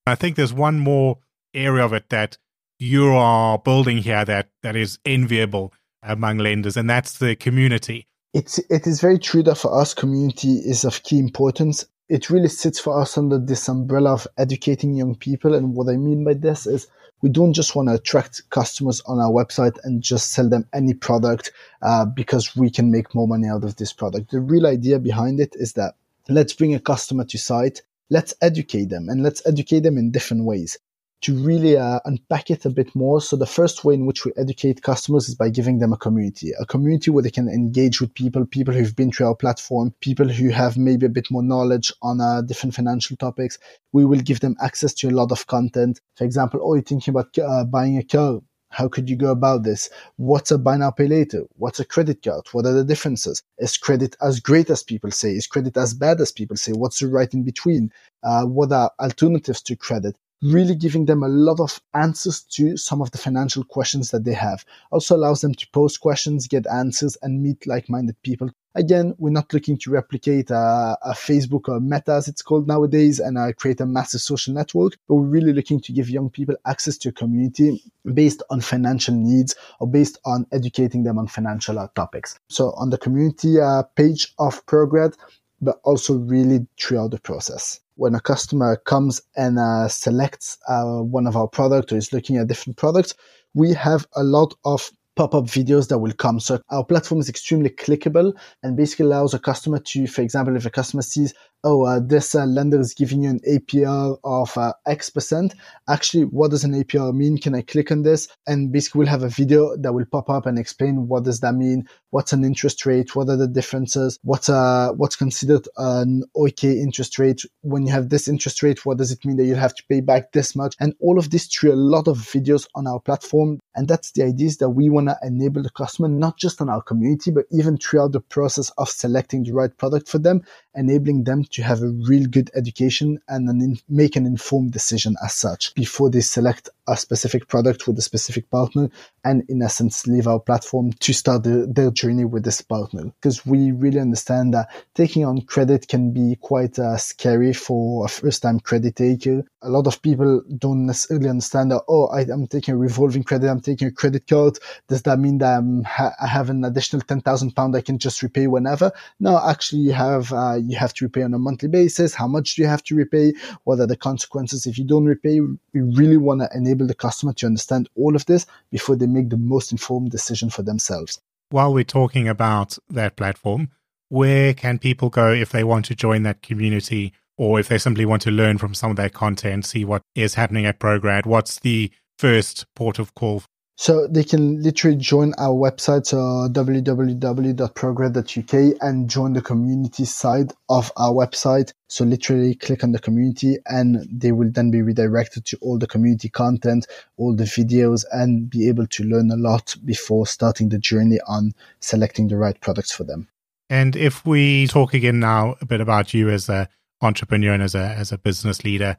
I 0.07 0.15
think 0.15 0.37
there's 0.37 0.53
one 0.53 0.79
more 0.79 1.19
area 1.55 1.85
of 1.85 1.93
it 1.93 2.09
that 2.09 2.39
you 2.79 3.15
are 3.15 3.59
building 3.59 3.99
here 3.99 4.25
that 4.25 4.49
that 4.63 4.77
is 4.77 4.99
enviable 5.05 5.73
among 6.03 6.39
lenders, 6.39 6.77
and 6.77 6.89
that's 6.89 7.19
the 7.19 7.35
community 7.37 8.07
it's 8.35 8.59
it 8.59 8.87
is 8.87 9.01
very 9.01 9.19
true 9.19 9.43
that 9.45 9.57
for 9.57 9.81
us 9.81 9.95
community 9.95 10.55
is 10.59 10.85
of 10.85 11.03
key 11.03 11.19
importance. 11.19 11.87
It 12.09 12.31
really 12.31 12.49
sits 12.49 12.79
for 12.79 13.01
us 13.01 13.19
under 13.19 13.39
this 13.39 13.69
umbrella 13.69 14.13
of 14.13 14.27
educating 14.39 14.95
young 14.95 15.15
people. 15.15 15.55
And 15.55 15.75
what 15.75 15.89
i 15.89 15.97
mean 15.97 16.25
by 16.25 16.35
this 16.35 16.67
is 16.67 16.87
we 17.21 17.31
don't 17.31 17.53
just 17.53 17.75
want 17.75 17.89
to 17.89 17.95
attract 17.95 18.49
customers 18.51 19.01
on 19.07 19.19
our 19.19 19.31
website 19.31 19.77
and 19.83 20.03
just 20.03 20.33
sell 20.33 20.49
them 20.49 20.67
any 20.73 20.95
product 20.95 21.53
uh, 21.83 22.05
because 22.05 22.55
we 22.55 22.71
can 22.71 22.91
make 22.91 23.15
more 23.15 23.27
money 23.27 23.49
out 23.49 23.65
of 23.65 23.77
this 23.77 23.93
product. 23.93 24.31
The 24.31 24.41
real 24.41 24.67
idea 24.67 24.99
behind 24.99 25.41
it 25.41 25.55
is 25.57 25.73
that 25.73 25.95
let's 26.29 26.53
bring 26.53 26.75
a 26.75 26.81
customer 26.81 27.25
to 27.25 27.39
site. 27.39 27.83
Let's 28.11 28.35
educate 28.41 28.89
them 28.89 29.09
and 29.09 29.23
let's 29.23 29.45
educate 29.47 29.81
them 29.81 29.99
in 29.99 30.13
different 30.13 30.45
ways 30.45 30.79
to 31.21 31.35
really 31.35 31.77
uh, 31.77 32.01
unpack 32.05 32.51
it 32.51 32.65
a 32.65 32.71
bit 32.71 32.95
more. 32.95 33.21
So 33.21 33.37
the 33.37 33.47
first 33.47 33.85
way 33.85 33.95
in 33.95 34.07
which 34.07 34.25
we 34.25 34.33
educate 34.37 34.83
customers 34.83 35.29
is 35.29 35.35
by 35.35 35.49
giving 35.49 35.79
them 35.79 35.93
a 35.93 35.97
community, 35.97 36.53
a 36.59 36.67
community 36.67 37.11
where 37.11 37.23
they 37.23 37.31
can 37.31 37.49
engage 37.49 38.01
with 38.01 38.15
people, 38.15 38.47
people 38.47 38.75
who've 38.75 38.95
been 38.95 39.11
through 39.11 39.27
our 39.27 39.35
platform, 39.35 39.95
people 40.01 40.29
who 40.29 40.51
have 40.51 40.77
maybe 40.77 41.07
a 41.07 41.11
bit 41.11 41.31
more 41.31 41.43
knowledge 41.43 41.93
on 42.03 42.21
uh, 42.21 42.43
different 42.43 42.75
financial 42.75 43.17
topics. 43.17 43.59
We 43.93 44.05
will 44.05 44.21
give 44.21 44.41
them 44.41 44.57
access 44.63 44.95
to 44.95 45.09
a 45.09 45.11
lot 45.11 45.33
of 45.33 45.47
content. 45.47 46.01
For 46.17 46.25
example, 46.25 46.61
oh, 46.63 46.75
you're 46.75 46.83
thinking 46.83 47.13
about 47.13 47.37
uh, 47.39 47.65
buying 47.65 47.99
a 47.99 48.05
car. 48.05 48.41
How 48.71 48.87
could 48.87 49.09
you 49.09 49.17
go 49.17 49.31
about 49.31 49.63
this? 49.63 49.89
What's 50.17 50.51
a 50.51 50.59
buy 50.59 50.77
now 50.77 50.91
pay 50.91 51.09
later? 51.09 51.47
What's 51.57 51.81
a 51.81 51.87
credit 51.87 52.23
card? 52.23 52.47
What 52.53 52.67
are 52.67 52.75
the 52.75 52.85
differences? 52.85 53.43
Is 53.59 53.79
credit 53.79 54.15
as 54.21 54.41
great 54.41 54.69
as 54.69 54.83
people 54.83 55.11
say? 55.11 55.31
Is 55.31 55.47
credit 55.47 55.77
as 55.79 55.95
bad 55.95 56.21
as 56.21 56.33
people 56.33 56.57
say? 56.57 56.73
What's 56.73 57.01
the 57.01 57.09
right 57.09 57.33
in 57.33 57.45
between? 57.45 57.91
Uh, 58.23 58.45
what 58.45 58.71
are 58.71 58.93
alternatives 59.01 59.63
to 59.63 59.75
credit? 59.75 60.17
Really 60.43 60.75
giving 60.75 61.07
them 61.07 61.23
a 61.23 61.29
lot 61.29 61.61
of 61.61 61.81
answers 61.95 62.43
to 62.43 62.77
some 62.77 63.03
of 63.03 63.11
the 63.11 63.19
financial 63.19 63.65
questions 63.65 64.11
that 64.11 64.25
they 64.25 64.35
have. 64.35 64.65
Also 64.91 65.17
allows 65.17 65.41
them 65.41 65.55
to 65.55 65.67
post 65.73 66.01
questions, 66.01 66.47
get 66.47 66.67
answers, 66.67 67.17
and 67.23 67.43
meet 67.43 67.67
like-minded 67.67 68.21
people. 68.23 68.51
Again, 68.75 69.15
we're 69.19 69.31
not 69.31 69.53
looking 69.53 69.77
to 69.79 69.91
replicate 69.91 70.51
a, 70.51 70.97
a 71.03 71.11
Facebook 71.11 71.69
or 71.69 71.81
Meta, 71.81 72.13
as 72.13 72.29
it's 72.29 72.43
called 72.43 72.69
nowadays, 72.69 73.19
and 73.19 73.37
uh, 73.37 73.53
create 73.53 73.81
a 73.81 73.87
massive 73.87 74.21
social 74.21 74.55
network, 74.55 74.97
but 75.09 75.17
we're 75.17 75.23
really 75.23 75.53
looking 75.53 75.81
to 75.81 75.93
give 75.93 76.09
young 76.09 76.31
people 76.31 76.55
access 76.67 76.97
to 76.99 77.09
a 77.09 77.13
community 77.13 77.83
based 78.15 78.43
on 78.51 78.61
financial 78.61 79.15
needs 79.15 79.57
or 79.81 79.89
based 79.89 80.19
on 80.25 80.47
educating 80.53 81.03
them 81.03 81.19
on 81.19 81.27
financial 81.27 81.79
uh, 81.79 81.89
topics. 81.97 82.39
So 82.49 82.73
on 82.77 82.91
the 82.91 82.99
community 82.99 83.61
uh, 83.61 83.83
page 83.97 84.33
of 84.39 84.65
Prograd, 84.67 85.17
but 85.61 85.81
also 85.83 86.15
really 86.15 86.67
throughout 86.79 87.11
the 87.11 87.19
process 87.19 87.81
when 87.99 88.15
a 88.15 88.21
customer 88.21 88.77
comes 88.77 89.21
and 89.37 89.59
uh, 89.59 89.89
selects 89.89 90.57
uh, 90.69 91.01
one 91.03 91.27
of 91.27 91.37
our 91.37 91.49
products 91.49 91.93
or 91.93 91.97
is 91.97 92.13
looking 92.13 92.37
at 92.37 92.47
different 92.47 92.77
products, 92.77 93.13
we 93.55 93.75
have 93.75 94.07
a 94.15 94.23
lot 94.23 94.55
of 94.65 94.91
pop-up 95.17 95.47
videos 95.47 95.89
that 95.89 95.99
will 95.99 96.13
come. 96.13 96.39
So 96.39 96.61
our 96.71 96.85
platform 96.85 97.21
is 97.21 97.29
extremely 97.29 97.71
clickable 97.71 98.33
and 98.63 98.77
basically 98.77 99.07
allows 99.07 99.35
a 99.35 99.41
customer 99.41 99.81
to, 99.81 100.07
for 100.07 100.23
example, 100.23 100.55
if 100.55 100.65
a 100.65 100.71
customer 100.71 101.03
sees 101.03 101.35
oh, 101.65 101.85
uh, 101.85 102.01
this 102.01 102.35
uh, 102.35 102.45
lender 102.45 102.81
is 102.81 102.95
giving 102.95 103.23
you 103.23 103.31
an 103.31 103.41
APR 103.49 104.19
of 104.25 104.57
uh, 104.57 104.73
X 104.87 105.11
percent. 105.11 105.55
Actually, 105.89 106.25
what 106.25 106.51
does 106.51 106.65
an 106.65 106.73
APR 106.73 107.15
mean? 107.15 107.39
Can 107.39 107.55
I 107.55 107.63
click 107.63 107.91
on 107.91 108.03
this? 108.03 108.29
And 108.47 108.73
basically, 108.73 109.01
we'll 109.01 109.09
have 109.09 109.23
a 109.23 109.29
video 109.29 109.77
that 109.77 109.93
will 109.93 110.05
pop 110.11 110.31
up 110.31 110.47
and 110.47 110.59
explain 110.59 111.09
what 111.09 111.25
does 111.25 111.41
that 111.41 111.55
mean? 111.55 111.89
What's 112.11 112.33
an 112.33 112.45
interest 112.45 112.87
rate? 112.87 113.15
What 113.15 113.29
are 113.29 113.37
the 113.37 113.49
differences? 113.49 114.19
What's 114.23 114.49
uh, 114.49 114.93
what's 114.97 115.17
considered 115.17 115.69
an 115.77 116.25
OK 116.35 116.69
interest 116.69 117.19
rate? 117.19 117.43
When 117.63 117.87
you 117.87 117.93
have 117.93 118.09
this 118.09 118.29
interest 118.29 118.63
rate, 118.63 118.87
what 118.87 118.99
does 118.99 119.13
it 119.13 119.25
mean 119.25 119.37
that 119.37 119.45
you'll 119.45 119.59
have 119.59 119.75
to 119.75 119.85
pay 119.89 120.01
back 120.01 120.33
this 120.33 120.57
much? 120.57 120.75
And 120.81 120.95
all 121.01 121.19
of 121.19 121.31
this 121.31 121.47
through 121.47 121.73
a 121.73 121.77
lot 121.77 122.09
of 122.09 122.19
videos 122.19 122.67
on 122.75 122.87
our 122.87 123.01
platform. 123.01 123.61
And 123.75 123.89
that's 123.89 124.13
the 124.13 124.23
idea 124.25 124.47
is 124.47 124.57
that 124.59 124.71
we 124.71 124.89
want 124.89 125.09
to 125.09 125.17
enable 125.23 125.63
the 125.63 125.71
customer, 125.71 126.09
not 126.09 126.39
just 126.39 126.61
on 126.61 126.69
our 126.69 126.83
community, 126.83 127.31
but 127.31 127.45
even 127.53 127.77
throughout 127.77 128.13
the 128.13 128.21
process 128.21 128.71
of 128.79 128.89
selecting 128.89 129.45
the 129.45 129.53
right 129.53 129.77
product 129.77 130.09
for 130.09 130.19
them, 130.19 130.43
enabling 130.79 131.25
them 131.25 131.45
to 131.45 131.63
have 131.63 131.83
a 131.83 131.89
real 131.89 132.27
good 132.29 132.51
education 132.55 133.21
and 133.29 133.49
an 133.49 133.61
in, 133.61 133.79
make 133.89 134.17
an 134.17 134.25
informed 134.25 134.73
decision 134.73 135.17
as 135.25 135.35
such 135.35 135.75
before 135.75 136.09
they 136.09 136.21
select 136.21 136.71
a 136.89 136.97
specific 136.97 137.49
product 137.49 137.87
with 137.87 137.99
a 137.99 138.03
specific 138.03 138.51
partner 138.51 138.91
and 139.25 139.45
in 139.49 139.63
essence 139.63 140.07
leave 140.07 140.27
our 140.27 140.41
platform 140.41 140.93
to 140.93 141.13
start 141.13 141.45
the, 141.45 141.71
their 141.71 141.91
journey 141.91 142.25
with 142.25 142.45
this 142.45 142.61
partner. 142.63 143.05
Because 143.21 143.45
we 143.45 143.73
really 143.73 144.01
understand 144.01 144.55
that 144.55 144.69
taking 144.95 145.25
on 145.25 145.43
credit 145.43 145.89
can 145.89 146.13
be 146.13 146.37
quite 146.41 146.79
uh, 146.79 146.97
scary 146.97 147.53
for 147.53 148.05
a 148.05 148.09
first 148.09 148.43
time 148.43 148.61
credit 148.61 148.97
taker. 148.97 149.45
A 149.63 149.69
lot 149.69 149.87
of 149.87 150.01
people 150.03 150.43
don't 150.57 150.87
necessarily 150.87 151.29
understand 151.29 151.73
that 151.73 151.83
oh 151.89 152.07
I, 152.07 152.23
am 152.23 152.47
taking 152.47 152.75
a 152.75 152.79
revolving 152.79 153.25
credit 153.25 153.49
i'm 153.49 153.61
taking 153.61 153.89
a 153.89 153.93
credit 153.93 154.27
card. 154.27 154.59
Does 154.89 155.03
that 155.03 155.19
mean 155.19 155.39
that 155.39 155.63
ha- 155.87 156.15
i 156.21 156.27
have 156.27 156.51
an 156.51 156.65
additional 156.65 157.03
10000 157.03 157.55
pound 157.55 157.77
i 157.77 157.81
can 157.81 157.99
just 157.99 158.23
repay 158.23 158.47
whenever? 158.47 158.93
No 159.21 159.41
actually 159.47 159.83
you 159.83 159.93
have 159.93 160.33
uh, 160.33 160.59
you 160.63 160.77
have 160.77 160.95
to 160.95 161.05
repay 161.05 161.23
on 161.23 161.35
a 161.35 161.39
monthly 161.39 161.69
basis. 161.69 162.15
How 162.15 162.27
much 162.27 162.55
do 162.55 162.63
you 162.63 162.69
have 162.69 162.83
to 162.85 162.95
repay? 162.95 163.35
What 163.65 163.81
are 163.81 163.87
the 163.87 163.97
consequences 163.97 164.67
if 164.67 164.79
you 164.79 164.85
don't 164.85 165.05
repay? 165.05 165.41
We 165.41 165.81
really 165.81 166.17
want 166.17 166.41
to 166.41 166.49
enable 166.55 166.78
the 166.87 166.95
customer 166.95 167.33
to 167.35 167.47
understand 167.47 167.89
all 167.95 168.15
of 168.17 168.27
this 168.27 168.47
before 168.71 168.97
they 168.97 169.07
make 169.07 169.31
the 169.31 169.37
most 169.37 169.73
informed 169.73 170.11
decision 170.11 170.51
for 170.51 170.63
themselves. 170.63 171.21
While 171.51 171.73
we're 171.73 171.85
talking 171.85 172.29
about 172.29 172.79
that 172.91 173.17
platform, 173.17 173.71
where 174.09 174.55
can 174.55 174.79
people 174.79 175.11
go 175.11 175.33
if 175.33 175.51
they 175.51 175.65
want 175.65 175.85
to 175.87 175.95
join 175.95 176.23
that 176.23 176.43
community 176.43 177.13
or 177.37 177.61
if 177.61 177.69
they 177.69 177.79
simply 177.79 178.05
want 178.05 178.23
to 178.23 178.31
learn 178.31 178.59
from 178.59 178.75
some 178.75 178.91
of 178.91 178.97
that 178.97 179.15
content, 179.15 179.65
see 179.65 179.85
what 179.85 180.03
is 180.15 180.35
happening 180.35 180.67
at 180.67 180.79
Prograd? 180.79 181.25
What's 181.25 181.61
the 181.61 181.91
first 182.19 182.67
port 182.75 182.99
of 182.99 183.15
call? 183.15 183.43
So 183.81 184.09
they 184.09 184.25
can 184.25 184.61
literally 184.61 184.97
join 184.97 185.35
our 185.39 185.55
website, 185.55 186.09
uh, 186.09 186.49
so 186.49 186.53
www.prograd.uk 186.53 188.53
and 188.83 189.09
join 189.09 189.35
the 189.35 189.41
community 189.41 190.05
side 190.05 190.53
of 190.69 190.91
our 190.97 191.13
website. 191.13 191.73
So 191.87 192.05
literally 192.05 192.57
click 192.57 192.83
on 192.83 192.91
the 192.91 192.99
community 192.99 193.59
and 193.67 194.05
they 194.11 194.33
will 194.33 194.51
then 194.51 194.73
be 194.73 194.83
redirected 194.83 195.45
to 195.47 195.57
all 195.61 195.79
the 195.79 195.87
community 195.87 196.29
content, 196.29 196.89
all 197.19 197.37
the 197.37 197.45
videos 197.45 198.05
and 198.11 198.51
be 198.51 198.69
able 198.69 198.89
to 198.89 199.05
learn 199.05 199.31
a 199.31 199.37
lot 199.37 199.77
before 199.85 200.27
starting 200.27 200.71
the 200.71 200.81
journey 200.81 201.21
on 201.29 201.53
selecting 201.79 202.27
the 202.27 202.37
right 202.37 202.61
products 202.61 202.91
for 202.91 203.05
them. 203.05 203.29
And 203.71 203.95
if 203.95 204.27
we 204.27 204.67
talk 204.67 204.93
again 204.93 205.21
now 205.21 205.55
a 205.61 205.67
bit 205.67 205.81
about 205.81 206.13
you 206.13 206.31
as 206.31 206.49
a 206.49 206.69
entrepreneur 207.01 207.53
and 207.53 207.63
as 207.63 207.77
a 207.77 207.95
as 207.97 208.11
a 208.11 208.19
business 208.19 208.65
leader, 208.65 208.97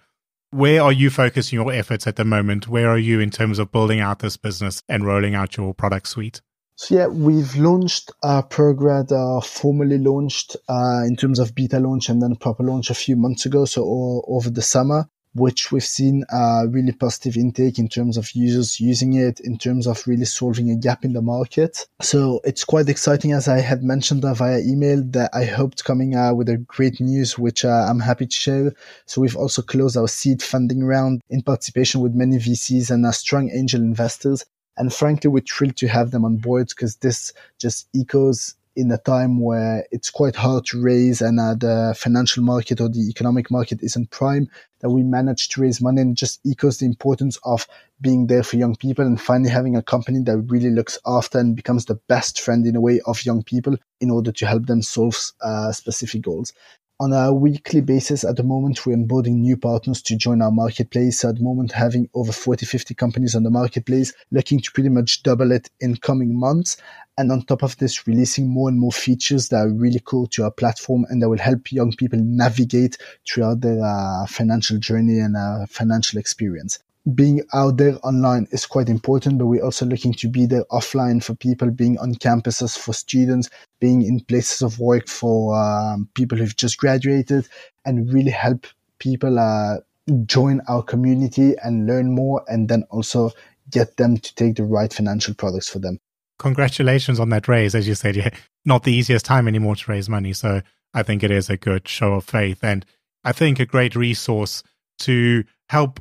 where 0.51 0.81
are 0.81 0.91
you 0.91 1.09
focusing 1.09 1.59
your 1.59 1.71
efforts 1.71 2.07
at 2.07 2.15
the 2.15 2.25
moment? 2.25 2.67
Where 2.67 2.89
are 2.89 2.97
you 2.97 3.19
in 3.19 3.29
terms 3.29 3.59
of 3.59 3.71
building 3.71 3.99
out 3.99 4.19
this 4.19 4.37
business 4.37 4.81
and 4.89 5.05
rolling 5.05 5.35
out 5.35 5.57
your 5.57 5.73
product 5.73 6.07
suite? 6.07 6.41
So 6.75 6.95
yeah, 6.95 7.07
we've 7.07 7.55
launched 7.57 8.11
uh, 8.23 8.41
Prograd, 8.43 9.11
uh, 9.11 9.41
formally 9.41 9.97
launched 9.97 10.55
uh, 10.69 11.01
in 11.05 11.17
terms 11.17 11.37
of 11.39 11.53
beta 11.53 11.77
launch 11.77 12.07
and 12.07 12.21
then 12.21 12.35
proper 12.35 12.63
launch 12.63 12.89
a 12.89 12.95
few 12.95 13.17
months 13.17 13.45
ago. 13.45 13.65
So 13.65 14.23
over 14.27 14.49
the 14.49 14.61
summer, 14.61 15.09
which 15.33 15.71
we've 15.71 15.83
seen 15.83 16.23
a 16.31 16.65
really 16.67 16.91
positive 16.91 17.37
intake 17.37 17.77
in 17.77 17.87
terms 17.87 18.17
of 18.17 18.31
users 18.31 18.79
using 18.79 19.13
it, 19.13 19.39
in 19.39 19.57
terms 19.57 19.87
of 19.87 20.05
really 20.07 20.25
solving 20.25 20.71
a 20.71 20.75
gap 20.75 21.05
in 21.05 21.13
the 21.13 21.21
market. 21.21 21.87
So 22.01 22.41
it's 22.43 22.65
quite 22.65 22.89
exciting, 22.89 23.31
as 23.31 23.47
I 23.47 23.59
had 23.59 23.83
mentioned 23.83 24.23
via 24.23 24.59
email, 24.59 25.03
that 25.07 25.29
I 25.33 25.45
hoped 25.45 25.83
coming 25.83 26.15
out 26.15 26.35
with 26.35 26.49
a 26.49 26.57
great 26.57 26.99
news, 26.99 27.37
which 27.37 27.63
uh, 27.63 27.85
I'm 27.89 27.99
happy 27.99 28.25
to 28.25 28.35
share. 28.35 28.73
So 29.05 29.21
we've 29.21 29.37
also 29.37 29.61
closed 29.61 29.97
our 29.97 30.07
seed 30.07 30.41
funding 30.41 30.83
round 30.83 31.21
in 31.29 31.41
participation 31.41 32.01
with 32.01 32.15
many 32.15 32.37
VCs 32.37 32.89
and 32.91 33.05
uh, 33.05 33.11
strong 33.11 33.49
angel 33.51 33.81
investors. 33.81 34.45
And 34.77 34.93
frankly, 34.93 35.29
we're 35.29 35.41
thrilled 35.41 35.75
to 35.77 35.87
have 35.87 36.11
them 36.11 36.23
on 36.23 36.37
board 36.37 36.69
because 36.69 36.95
this 36.97 37.33
just 37.59 37.89
echoes 37.93 38.55
in 38.79 38.89
a 38.91 38.97
time 38.97 39.41
where 39.41 39.85
it's 39.91 40.09
quite 40.09 40.37
hard 40.37 40.65
to 40.65 40.81
raise 40.81 41.19
and 41.21 41.37
uh, 41.37 41.53
the 41.53 41.93
financial 41.97 42.41
market 42.41 42.79
or 42.79 42.87
the 42.87 43.09
economic 43.09 43.51
market 43.51 43.83
isn't 43.83 44.09
prime, 44.09 44.49
that 44.79 44.89
we 44.89 45.03
manage 45.03 45.49
to 45.49 45.61
raise 45.61 45.81
money 45.81 46.01
and 46.01 46.15
just 46.15 46.39
echoes 46.49 46.77
the 46.77 46.85
importance 46.85 47.37
of 47.43 47.67
being 47.99 48.27
there 48.27 48.41
for 48.41 48.55
young 48.55 48.77
people 48.77 49.05
and 49.05 49.19
finally 49.19 49.49
having 49.49 49.75
a 49.75 49.83
company 49.83 50.19
that 50.21 50.37
really 50.47 50.69
looks 50.69 50.97
after 51.05 51.39
and 51.39 51.57
becomes 51.57 51.85
the 51.85 51.99
best 52.07 52.39
friend 52.39 52.65
in 52.65 52.77
a 52.77 52.81
way 52.81 53.01
of 53.05 53.25
young 53.25 53.43
people 53.43 53.75
in 53.99 54.09
order 54.09 54.31
to 54.31 54.47
help 54.47 54.65
them 54.67 54.81
solve 54.81 55.33
uh, 55.41 55.73
specific 55.73 56.21
goals 56.21 56.53
on 57.01 57.13
a 57.13 57.33
weekly 57.33 57.79
basis 57.79 58.25
at 58.25 58.35
the 58.35 58.43
moment 58.43 58.85
we're 58.85 58.97
onboarding 58.97 59.35
new 59.35 59.55
partners 59.55 60.01
to 60.01 60.17
join 60.17 60.41
our 60.41 60.51
marketplace. 60.51 61.23
At 61.23 61.37
the 61.37 61.43
moment 61.43 61.71
having 61.71 62.09
over 62.13 62.33
40 62.33 62.65
50 62.65 62.93
companies 62.93 63.35
on 63.35 63.43
the 63.43 63.49
marketplace 63.49 64.13
looking 64.31 64.59
to 64.59 64.71
pretty 64.73 64.89
much 64.89 65.23
double 65.23 65.53
it 65.53 65.69
in 65.79 65.95
coming 65.95 66.37
months. 66.37 66.75
And 67.17 67.31
on 67.31 67.43
top 67.43 67.63
of 67.63 67.77
this 67.77 68.05
releasing 68.05 68.49
more 68.49 68.67
and 68.67 68.77
more 68.77 68.91
features 68.91 69.47
that 69.49 69.57
are 69.57 69.69
really 69.69 70.01
cool 70.03 70.27
to 70.27 70.43
our 70.43 70.51
platform 70.51 71.05
and 71.09 71.21
that 71.21 71.29
will 71.29 71.37
help 71.37 71.71
young 71.71 71.93
people 71.93 72.19
navigate 72.19 72.97
throughout 73.25 73.61
their 73.61 73.81
uh, 73.81 74.25
financial 74.25 74.77
journey 74.77 75.19
and 75.19 75.37
uh, 75.37 75.65
financial 75.67 76.19
experience 76.19 76.79
being 77.13 77.41
out 77.53 77.77
there 77.77 77.97
online 78.03 78.47
is 78.51 78.65
quite 78.65 78.89
important, 78.89 79.37
but 79.37 79.47
we're 79.47 79.63
also 79.63 79.85
looking 79.85 80.13
to 80.13 80.27
be 80.27 80.45
there 80.45 80.65
offline 80.71 81.23
for 81.23 81.35
people, 81.35 81.71
being 81.71 81.97
on 81.99 82.15
campuses 82.15 82.77
for 82.77 82.93
students, 82.93 83.49
being 83.79 84.01
in 84.01 84.21
places 84.21 84.61
of 84.61 84.79
work 84.79 85.07
for 85.07 85.57
um, 85.57 86.09
people 86.13 86.37
who've 86.37 86.55
just 86.55 86.77
graduated, 86.77 87.47
and 87.85 88.11
really 88.13 88.31
help 88.31 88.67
people 88.99 89.39
uh, 89.39 89.77
join 90.25 90.61
our 90.67 90.83
community 90.83 91.55
and 91.63 91.87
learn 91.87 92.13
more, 92.13 92.43
and 92.47 92.69
then 92.69 92.83
also 92.89 93.31
get 93.69 93.97
them 93.97 94.17
to 94.17 94.35
take 94.35 94.55
the 94.55 94.63
right 94.63 94.93
financial 94.93 95.33
products 95.33 95.69
for 95.69 95.79
them. 95.79 95.99
Congratulations 96.39 97.19
on 97.19 97.29
that 97.29 97.47
raise. 97.47 97.75
As 97.75 97.87
you 97.87 97.95
said, 97.95 98.15
yeah, 98.15 98.29
not 98.65 98.83
the 98.83 98.93
easiest 98.93 99.25
time 99.25 99.47
anymore 99.47 99.75
to 99.75 99.91
raise 99.91 100.09
money. 100.09 100.33
So 100.33 100.61
I 100.93 101.03
think 101.03 101.23
it 101.23 101.31
is 101.31 101.49
a 101.49 101.57
good 101.57 101.87
show 101.87 102.13
of 102.13 102.23
faith 102.23 102.63
and 102.63 102.85
I 103.23 103.31
think 103.31 103.59
a 103.59 103.65
great 103.65 103.95
resource 103.95 104.63
to 104.99 105.43
help 105.69 105.99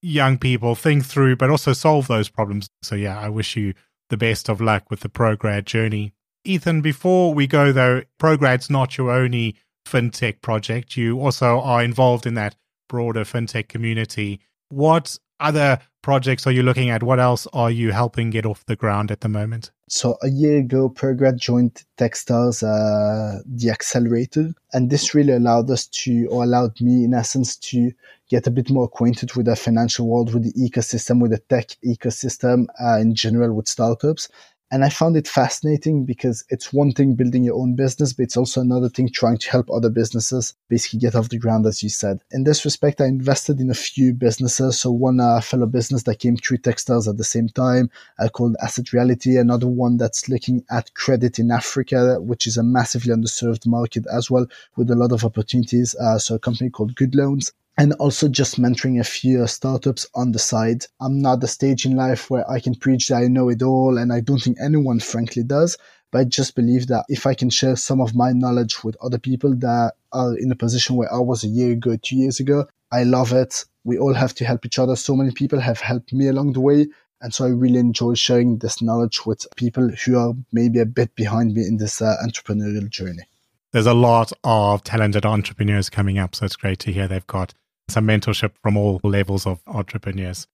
young 0.00 0.38
people 0.38 0.74
think 0.74 1.04
through, 1.04 1.36
but 1.36 1.50
also 1.50 1.72
solve 1.72 2.06
those 2.06 2.28
problems. 2.28 2.68
So, 2.82 2.94
yeah, 2.94 3.18
I 3.18 3.28
wish 3.28 3.56
you 3.56 3.74
the 4.10 4.16
best 4.16 4.48
of 4.48 4.60
luck 4.60 4.90
with 4.90 5.00
the 5.00 5.08
ProGrad 5.08 5.64
journey. 5.64 6.12
Ethan, 6.44 6.80
before 6.80 7.34
we 7.34 7.46
go 7.46 7.72
though, 7.72 8.02
ProGrad's 8.20 8.70
not 8.70 8.96
your 8.96 9.10
only 9.10 9.56
fintech 9.86 10.40
project. 10.40 10.96
You 10.96 11.20
also 11.20 11.60
are 11.60 11.82
involved 11.82 12.26
in 12.26 12.34
that 12.34 12.56
broader 12.88 13.24
fintech 13.24 13.68
community. 13.68 14.40
What 14.70 15.18
other 15.40 15.78
projects 16.02 16.46
are 16.46 16.52
you 16.52 16.62
looking 16.62 16.90
at? 16.90 17.02
What 17.02 17.20
else 17.20 17.46
are 17.52 17.70
you 17.70 17.92
helping 17.92 18.30
get 18.30 18.46
off 18.46 18.64
the 18.64 18.76
ground 18.76 19.10
at 19.10 19.20
the 19.20 19.28
moment? 19.28 19.70
So 19.90 20.18
a 20.22 20.28
year 20.28 20.58
ago, 20.58 20.88
Prograd 20.88 21.38
joined 21.38 21.82
Techstars, 21.96 22.62
uh, 22.62 23.40
the 23.46 23.70
accelerator, 23.70 24.52
and 24.72 24.90
this 24.90 25.14
really 25.14 25.32
allowed 25.32 25.70
us 25.70 25.86
to, 25.86 26.26
or 26.26 26.44
allowed 26.44 26.80
me 26.80 27.04
in 27.04 27.14
essence 27.14 27.56
to 27.56 27.90
get 28.28 28.46
a 28.46 28.50
bit 28.50 28.70
more 28.70 28.84
acquainted 28.84 29.34
with 29.34 29.46
the 29.46 29.56
financial 29.56 30.06
world, 30.06 30.34
with 30.34 30.44
the 30.44 30.52
ecosystem, 30.52 31.22
with 31.22 31.30
the 31.30 31.38
tech 31.38 31.68
ecosystem 31.84 32.66
uh, 32.80 32.98
in 32.98 33.14
general, 33.14 33.54
with 33.54 33.66
startups. 33.66 34.28
And 34.70 34.84
I 34.84 34.90
found 34.90 35.16
it 35.16 35.26
fascinating 35.26 36.04
because 36.04 36.44
it's 36.50 36.74
one 36.74 36.92
thing 36.92 37.14
building 37.14 37.42
your 37.42 37.58
own 37.58 37.74
business, 37.74 38.12
but 38.12 38.24
it's 38.24 38.36
also 38.36 38.60
another 38.60 38.90
thing 38.90 39.08
trying 39.08 39.38
to 39.38 39.50
help 39.50 39.70
other 39.70 39.88
businesses 39.88 40.54
basically 40.68 40.98
get 40.98 41.14
off 41.14 41.30
the 41.30 41.38
ground, 41.38 41.64
as 41.64 41.82
you 41.82 41.88
said. 41.88 42.20
In 42.32 42.44
this 42.44 42.66
respect, 42.66 43.00
I 43.00 43.06
invested 43.06 43.60
in 43.60 43.70
a 43.70 43.74
few 43.74 44.12
businesses. 44.12 44.78
So 44.78 44.90
one 44.90 45.20
uh, 45.20 45.40
fellow 45.40 45.64
business 45.64 46.02
that 46.02 46.18
came 46.18 46.36
through 46.36 46.58
Techstars 46.58 47.08
at 47.08 47.16
the 47.16 47.24
same 47.24 47.48
time, 47.48 47.90
I 48.18 48.28
called 48.28 48.56
Asset 48.62 48.92
Reality. 48.92 49.38
Another 49.38 49.66
one 49.68 49.96
that's 49.96 50.28
looking 50.28 50.62
at 50.70 50.92
credit 50.92 51.38
in 51.38 51.50
Africa, 51.50 52.20
which 52.20 52.46
is 52.46 52.58
a 52.58 52.62
massively 52.62 53.14
underserved 53.14 53.66
market 53.66 54.04
as 54.12 54.30
well, 54.30 54.46
with 54.76 54.90
a 54.90 54.96
lot 54.96 55.12
of 55.12 55.24
opportunities. 55.24 55.94
Uh, 55.94 56.18
so 56.18 56.34
a 56.34 56.38
company 56.38 56.68
called 56.68 56.94
Good 56.94 57.14
Loans 57.14 57.52
and 57.78 57.92
also 57.94 58.28
just 58.28 58.60
mentoring 58.60 58.98
a 58.98 59.04
few 59.04 59.46
startups 59.46 60.04
on 60.16 60.32
the 60.32 60.38
side. 60.38 60.84
I'm 61.00 61.20
not 61.22 61.40
the 61.40 61.46
stage 61.46 61.86
in 61.86 61.94
life 61.94 62.28
where 62.28 62.48
I 62.50 62.58
can 62.58 62.74
preach 62.74 63.06
that 63.08 63.22
I 63.22 63.28
know 63.28 63.48
it 63.48 63.62
all, 63.62 63.96
and 63.96 64.12
I 64.12 64.20
don't 64.20 64.40
think 64.40 64.58
anyone 64.60 64.98
frankly 64.98 65.44
does. 65.44 65.78
But 66.10 66.18
I 66.18 66.24
just 66.24 66.56
believe 66.56 66.88
that 66.88 67.04
if 67.08 67.24
I 67.24 67.34
can 67.34 67.50
share 67.50 67.76
some 67.76 68.00
of 68.00 68.16
my 68.16 68.32
knowledge 68.32 68.82
with 68.82 68.96
other 69.00 69.18
people 69.18 69.54
that 69.56 69.92
are 70.12 70.36
in 70.36 70.50
a 70.50 70.56
position 70.56 70.96
where 70.96 71.12
I 71.12 71.18
was 71.18 71.44
a 71.44 71.48
year 71.48 71.72
ago, 71.72 71.96
two 72.02 72.16
years 72.16 72.40
ago, 72.40 72.66
I 72.90 73.04
love 73.04 73.32
it. 73.32 73.64
We 73.84 73.98
all 73.98 74.14
have 74.14 74.34
to 74.36 74.44
help 74.44 74.66
each 74.66 74.78
other. 74.78 74.96
So 74.96 75.14
many 75.14 75.30
people 75.30 75.60
have 75.60 75.80
helped 75.80 76.12
me 76.12 76.28
along 76.28 76.54
the 76.54 76.60
way. 76.60 76.86
And 77.20 77.32
so 77.32 77.44
I 77.44 77.48
really 77.48 77.78
enjoy 77.78 78.14
sharing 78.14 78.58
this 78.58 78.80
knowledge 78.80 79.26
with 79.26 79.46
people 79.56 79.88
who 79.88 80.18
are 80.18 80.34
maybe 80.50 80.78
a 80.80 80.86
bit 80.86 81.14
behind 81.14 81.52
me 81.52 81.62
in 81.62 81.76
this 81.76 82.00
uh, 82.00 82.16
entrepreneurial 82.24 82.88
journey. 82.88 83.24
There's 83.72 83.86
a 83.86 83.94
lot 83.94 84.32
of 84.44 84.82
talented 84.82 85.26
entrepreneurs 85.26 85.90
coming 85.90 86.18
up. 86.18 86.34
So 86.34 86.46
it's 86.46 86.56
great 86.56 86.78
to 86.80 86.92
hear 86.92 87.06
they've 87.06 87.26
got 87.26 87.52
some 87.88 88.06
mentorship 88.06 88.52
from 88.62 88.76
all 88.76 89.00
levels 89.02 89.46
of 89.46 89.60
entrepreneurs. 89.66 90.46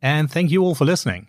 And 0.00 0.30
thank 0.30 0.50
you 0.50 0.62
all 0.62 0.74
for 0.74 0.84
listening. 0.84 1.28